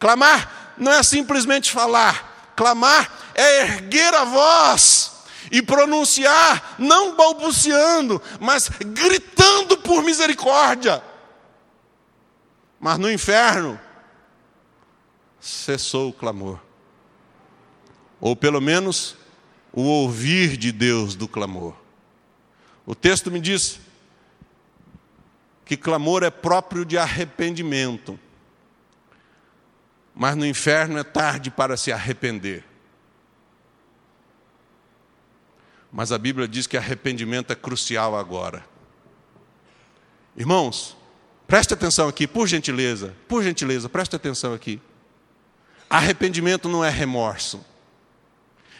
Clamar 0.00 0.74
não 0.76 0.90
é 0.90 1.02
simplesmente 1.02 1.70
falar. 1.70 2.52
Clamar 2.56 3.12
é 3.34 3.62
erguer 3.62 4.12
a 4.14 4.24
voz 4.24 5.01
e 5.50 5.62
pronunciar, 5.62 6.76
não 6.78 7.16
balbuciando, 7.16 8.20
mas 8.40 8.68
gritando 8.68 9.78
por 9.78 10.02
misericórdia. 10.02 11.02
Mas 12.78 12.98
no 12.98 13.10
inferno, 13.10 13.78
cessou 15.40 16.10
o 16.10 16.12
clamor. 16.12 16.58
Ou 18.20 18.36
pelo 18.36 18.60
menos 18.60 19.16
o 19.72 19.82
ouvir 19.82 20.56
de 20.56 20.70
Deus 20.70 21.14
do 21.14 21.26
clamor. 21.26 21.74
O 22.84 22.94
texto 22.94 23.30
me 23.30 23.40
diz 23.40 23.80
que 25.64 25.76
clamor 25.76 26.22
é 26.22 26.30
próprio 26.30 26.84
de 26.84 26.98
arrependimento. 26.98 28.18
Mas 30.14 30.36
no 30.36 30.44
inferno 30.44 30.98
é 30.98 31.04
tarde 31.04 31.50
para 31.50 31.76
se 31.76 31.90
arrepender. 31.90 32.64
Mas 35.92 36.10
a 36.10 36.16
Bíblia 36.16 36.48
diz 36.48 36.66
que 36.66 36.78
arrependimento 36.78 37.52
é 37.52 37.54
crucial 37.54 38.16
agora. 38.16 38.64
Irmãos, 40.34 40.96
preste 41.46 41.74
atenção 41.74 42.08
aqui, 42.08 42.26
por 42.26 42.48
gentileza, 42.48 43.14
por 43.28 43.44
gentileza, 43.44 43.90
preste 43.90 44.16
atenção 44.16 44.54
aqui. 44.54 44.80
Arrependimento 45.90 46.66
não 46.66 46.82
é 46.82 46.88
remorso. 46.88 47.62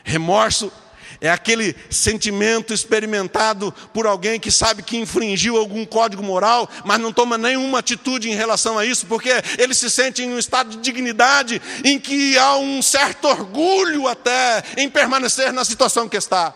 Remorso 0.03 0.73
é 1.21 1.29
aquele 1.29 1.77
sentimento 1.91 2.73
experimentado 2.73 3.71
por 3.93 4.07
alguém 4.07 4.41
que 4.41 4.51
sabe 4.51 4.83
que 4.83 4.97
infringiu 4.97 5.59
algum 5.59 5.85
código 5.85 6.23
moral, 6.23 6.67
mas 6.83 6.99
não 6.99 7.13
toma 7.13 7.37
nenhuma 7.37 7.81
atitude 7.81 8.31
em 8.31 8.35
relação 8.35 8.79
a 8.79 8.87
isso, 8.87 9.05
porque 9.05 9.31
ele 9.59 9.75
se 9.75 9.91
sente 9.91 10.23
em 10.23 10.33
um 10.33 10.39
estado 10.39 10.71
de 10.71 10.79
dignidade 10.79 11.61
em 11.85 11.99
que 11.99 12.39
há 12.39 12.57
um 12.57 12.81
certo 12.81 13.29
orgulho 13.29 14.09
até 14.09 14.65
em 14.79 14.89
permanecer 14.89 15.53
na 15.53 15.67
situação 15.67 16.09
que 16.09 16.17
está. 16.17 16.55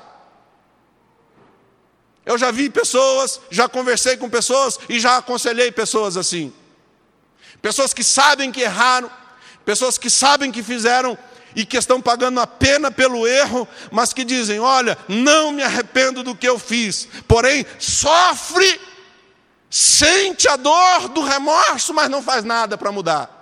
Eu 2.27 2.37
já 2.37 2.51
vi 2.51 2.68
pessoas, 2.68 3.41
já 3.49 3.68
conversei 3.68 4.16
com 4.16 4.29
pessoas 4.29 4.81
e 4.89 4.99
já 4.99 5.16
aconselhei 5.18 5.70
pessoas 5.70 6.16
assim. 6.16 6.53
Pessoas 7.62 7.95
que 7.95 8.03
sabem 8.03 8.51
que 8.51 8.62
erraram, 8.62 9.09
pessoas 9.64 9.97
que 9.97 10.11
sabem 10.11 10.51
que 10.51 10.61
fizeram 10.61 11.16
e 11.55 11.64
que 11.64 11.77
estão 11.77 12.03
pagando 12.03 12.41
a 12.41 12.47
pena 12.47 12.91
pelo 12.91 13.29
erro, 13.29 13.66
mas 13.93 14.12
que 14.12 14.24
dizem: 14.24 14.59
Olha, 14.59 14.99
não 15.07 15.53
me 15.53 15.62
arrependo 15.62 16.24
do 16.24 16.35
que 16.35 16.49
eu 16.49 16.59
fiz, 16.59 17.09
porém 17.29 17.64
sofre, 17.79 18.81
sente 19.70 20.49
a 20.49 20.57
dor 20.57 21.09
do 21.11 21.22
remorso, 21.22 21.95
mas 21.95 22.11
não 22.11 22.20
faz 22.20 22.43
nada 22.43 22.77
para 22.77 22.91
mudar. 22.91 23.33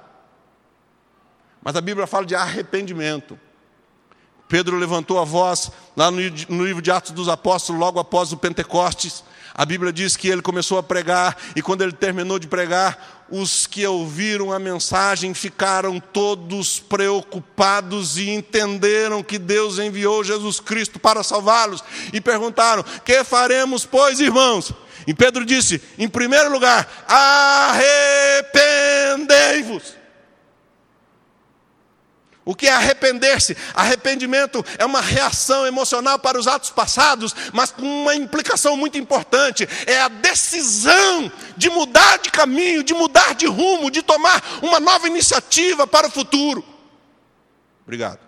Mas 1.62 1.74
a 1.74 1.80
Bíblia 1.80 2.06
fala 2.06 2.26
de 2.26 2.34
arrependimento. 2.34 3.40
Pedro 4.46 4.76
levantou 4.76 5.18
a 5.18 5.24
voz 5.24 5.70
lá 5.96 6.10
no 6.10 6.64
livro 6.64 6.82
de 6.82 6.90
Atos 6.90 7.12
dos 7.12 7.28
Apóstolos, 7.28 7.80
logo 7.80 8.00
após 8.00 8.32
o 8.32 8.36
Pentecostes. 8.36 9.22
A 9.56 9.64
Bíblia 9.64 9.92
diz 9.92 10.16
que 10.16 10.26
ele 10.28 10.42
começou 10.42 10.78
a 10.78 10.82
pregar, 10.82 11.36
e 11.54 11.62
quando 11.62 11.82
ele 11.82 11.92
terminou 11.92 12.40
de 12.40 12.48
pregar, 12.48 13.24
os 13.30 13.66
que 13.66 13.86
ouviram 13.86 14.52
a 14.52 14.58
mensagem 14.58 15.32
ficaram 15.32 16.00
todos 16.00 16.80
preocupados 16.80 18.18
e 18.18 18.30
entenderam 18.30 19.22
que 19.22 19.38
Deus 19.38 19.78
enviou 19.78 20.24
Jesus 20.24 20.58
Cristo 20.60 20.98
para 20.98 21.22
salvá-los. 21.22 21.84
E 22.12 22.20
perguntaram: 22.20 22.84
Que 23.04 23.22
faremos, 23.22 23.86
pois, 23.86 24.18
irmãos? 24.20 24.72
E 25.06 25.14
Pedro 25.14 25.44
disse: 25.44 25.80
Em 25.96 26.08
primeiro 26.08 26.50
lugar, 26.50 27.04
arrependei-vos. 27.06 30.02
O 32.44 32.54
que 32.54 32.66
é 32.66 32.72
arrepender-se? 32.72 33.56
Arrependimento 33.74 34.64
é 34.78 34.84
uma 34.84 35.00
reação 35.00 35.66
emocional 35.66 36.18
para 36.18 36.38
os 36.38 36.46
atos 36.46 36.70
passados, 36.70 37.34
mas 37.52 37.70
com 37.70 37.82
uma 37.82 38.14
implicação 38.14 38.76
muito 38.76 38.98
importante: 38.98 39.66
é 39.86 40.00
a 40.00 40.08
decisão 40.08 41.32
de 41.56 41.70
mudar 41.70 42.18
de 42.18 42.30
caminho, 42.30 42.84
de 42.84 42.92
mudar 42.92 43.34
de 43.34 43.46
rumo, 43.46 43.90
de 43.90 44.02
tomar 44.02 44.42
uma 44.62 44.78
nova 44.78 45.06
iniciativa 45.06 45.86
para 45.86 46.06
o 46.06 46.10
futuro. 46.10 46.62
Obrigado. 47.82 48.20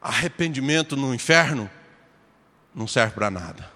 Arrependimento 0.00 0.96
no 0.96 1.14
inferno 1.14 1.70
não 2.74 2.88
serve 2.88 3.14
para 3.14 3.30
nada. 3.30 3.71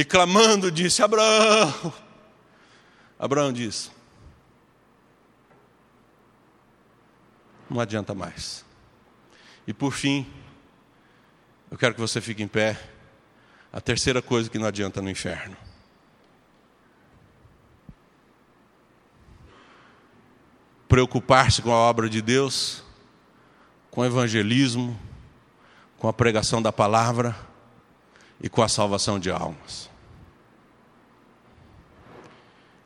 E 0.00 0.04
clamando 0.04 0.72
disse: 0.72 1.02
Abraão. 1.02 1.92
Abraão 3.18 3.52
disse: 3.52 3.90
Não 7.68 7.78
adianta 7.78 8.14
mais. 8.14 8.64
E 9.66 9.74
por 9.74 9.92
fim, 9.92 10.26
eu 11.70 11.76
quero 11.76 11.94
que 11.94 12.00
você 12.00 12.18
fique 12.18 12.42
em 12.42 12.48
pé. 12.48 12.80
A 13.70 13.78
terceira 13.78 14.22
coisa 14.22 14.48
que 14.48 14.58
não 14.58 14.66
adianta 14.66 15.02
no 15.02 15.10
inferno. 15.10 15.56
Preocupar-se 20.88 21.60
com 21.60 21.72
a 21.72 21.76
obra 21.76 22.08
de 22.08 22.22
Deus, 22.22 22.82
com 23.90 24.00
o 24.00 24.04
evangelismo, 24.06 24.98
com 25.98 26.08
a 26.08 26.12
pregação 26.12 26.62
da 26.62 26.72
palavra 26.72 27.36
e 28.40 28.48
com 28.48 28.62
a 28.62 28.68
salvação 28.68 29.20
de 29.20 29.30
almas. 29.30 29.89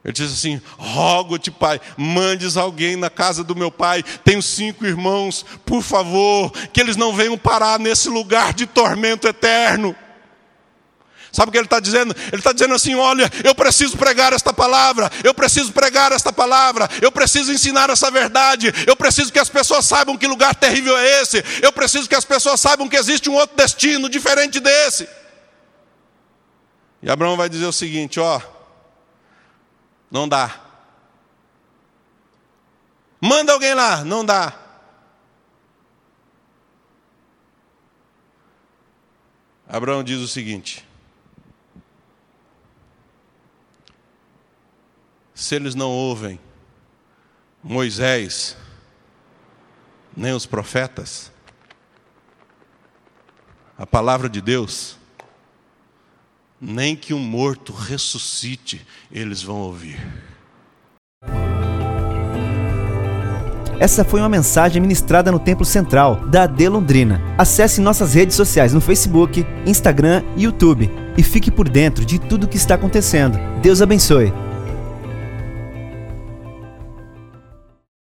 Ele 0.05 0.13
diz 0.13 0.33
assim: 0.33 0.61
Rogo-te, 0.77 1.51
pai, 1.51 1.81
mandes 1.97 2.59
alguém 2.59 2.95
na 2.95 3.09
casa 3.09 3.43
do 3.43 3.57
meu 3.57 3.71
pai. 3.71 4.03
Tenho 4.23 4.43
cinco 4.43 4.85
irmãos, 4.85 5.47
por 5.65 5.83
favor, 5.83 6.53
que 6.73 6.81
eles 6.81 6.95
não 6.95 7.15
venham 7.15 7.39
parar 7.39 7.79
nesse 7.79 8.11
lugar 8.11 8.53
de 8.53 8.67
tormento 8.67 9.27
eterno. 9.27 9.97
Sabe 11.33 11.49
o 11.49 11.53
que 11.53 11.59
ele 11.59 11.67
está 11.67 11.81
dizendo? 11.81 12.15
Ele 12.29 12.37
está 12.37 12.53
dizendo 12.53 12.75
assim: 12.75 12.95
olha, 12.95 13.31
eu 13.43 13.55
preciso 13.55 13.97
pregar 13.97 14.35
esta 14.35 14.53
palavra, 14.53 15.11
eu 15.25 15.33
preciso 15.33 15.73
pregar 15.73 16.13
esta 16.13 16.33
palavra, 16.33 16.89
eu 17.01 17.11
preciso 17.11 17.51
ensinar 17.51 17.89
essa 17.89 18.11
verdade, 18.11 18.73
eu 18.87 18.95
preciso 18.95 19.33
que 19.33 19.39
as 19.39 19.49
pessoas 19.49 19.87
saibam 19.87 20.19
que 20.19 20.27
lugar 20.27 20.55
terrível 20.55 20.97
é 20.99 21.23
esse, 21.23 21.43
eu 21.63 21.73
preciso 21.73 22.09
que 22.09 22.15
as 22.15 22.27
pessoas 22.27 22.61
saibam 22.61 22.89
que 22.89 22.97
existe 22.97 23.31
um 23.31 23.35
outro 23.35 23.57
destino 23.57 24.09
diferente 24.09 24.61
desse. 24.61 25.09
E 27.03 27.11
Abraão 27.11 27.37
vai 27.37 27.49
dizer 27.49 27.67
o 27.67 27.73
seguinte: 27.73 28.21
ó, 28.21 28.41
não 30.15 30.29
dá. 30.29 30.61
Manda 33.21 33.53
alguém 33.53 33.75
lá, 33.75 34.05
não 34.05 34.25
dá. 34.25 34.57
Abraão 39.67 40.05
diz 40.05 40.21
o 40.21 40.29
seguinte: 40.29 40.87
se 45.35 45.57
eles 45.57 45.75
não 45.75 45.91
ouvem 45.91 46.39
Moisés, 47.61 48.57
nem 50.17 50.33
os 50.33 50.47
profetas, 50.47 51.33
a 53.77 53.85
palavra 53.85 54.29
de 54.29 54.41
Deus, 54.41 54.97
nem 56.65 56.97
que 56.97 57.13
um 57.13 57.19
morto 57.19 57.73
ressuscite, 57.73 58.85
eles 59.13 59.43
vão 59.43 59.57
ouvir. 59.57 59.99
Essa 63.79 64.05
foi 64.05 64.21
uma 64.21 64.29
mensagem 64.29 64.81
ministrada 64.81 65.31
no 65.31 65.39
Templo 65.39 65.65
Central 65.65 66.17
da 66.29 66.45
AD 66.45 66.69
Londrina. 66.69 67.21
Acesse 67.37 67.81
nossas 67.81 68.15
redes 68.15 68.37
sociais 68.37 68.73
no 68.73 68.81
Facebook, 68.81 69.45
Instagram 69.67 70.23
e 70.37 70.45
YouTube 70.45 70.91
e 71.19 71.23
fique 71.23 71.51
por 71.51 71.69
dentro 71.69 72.05
de 72.05 72.19
tudo 72.19 72.45
o 72.45 72.49
que 72.49 72.57
está 72.57 72.77
acontecendo. 72.77 73.39
Deus 73.61 73.83
abençoe. 73.83 74.33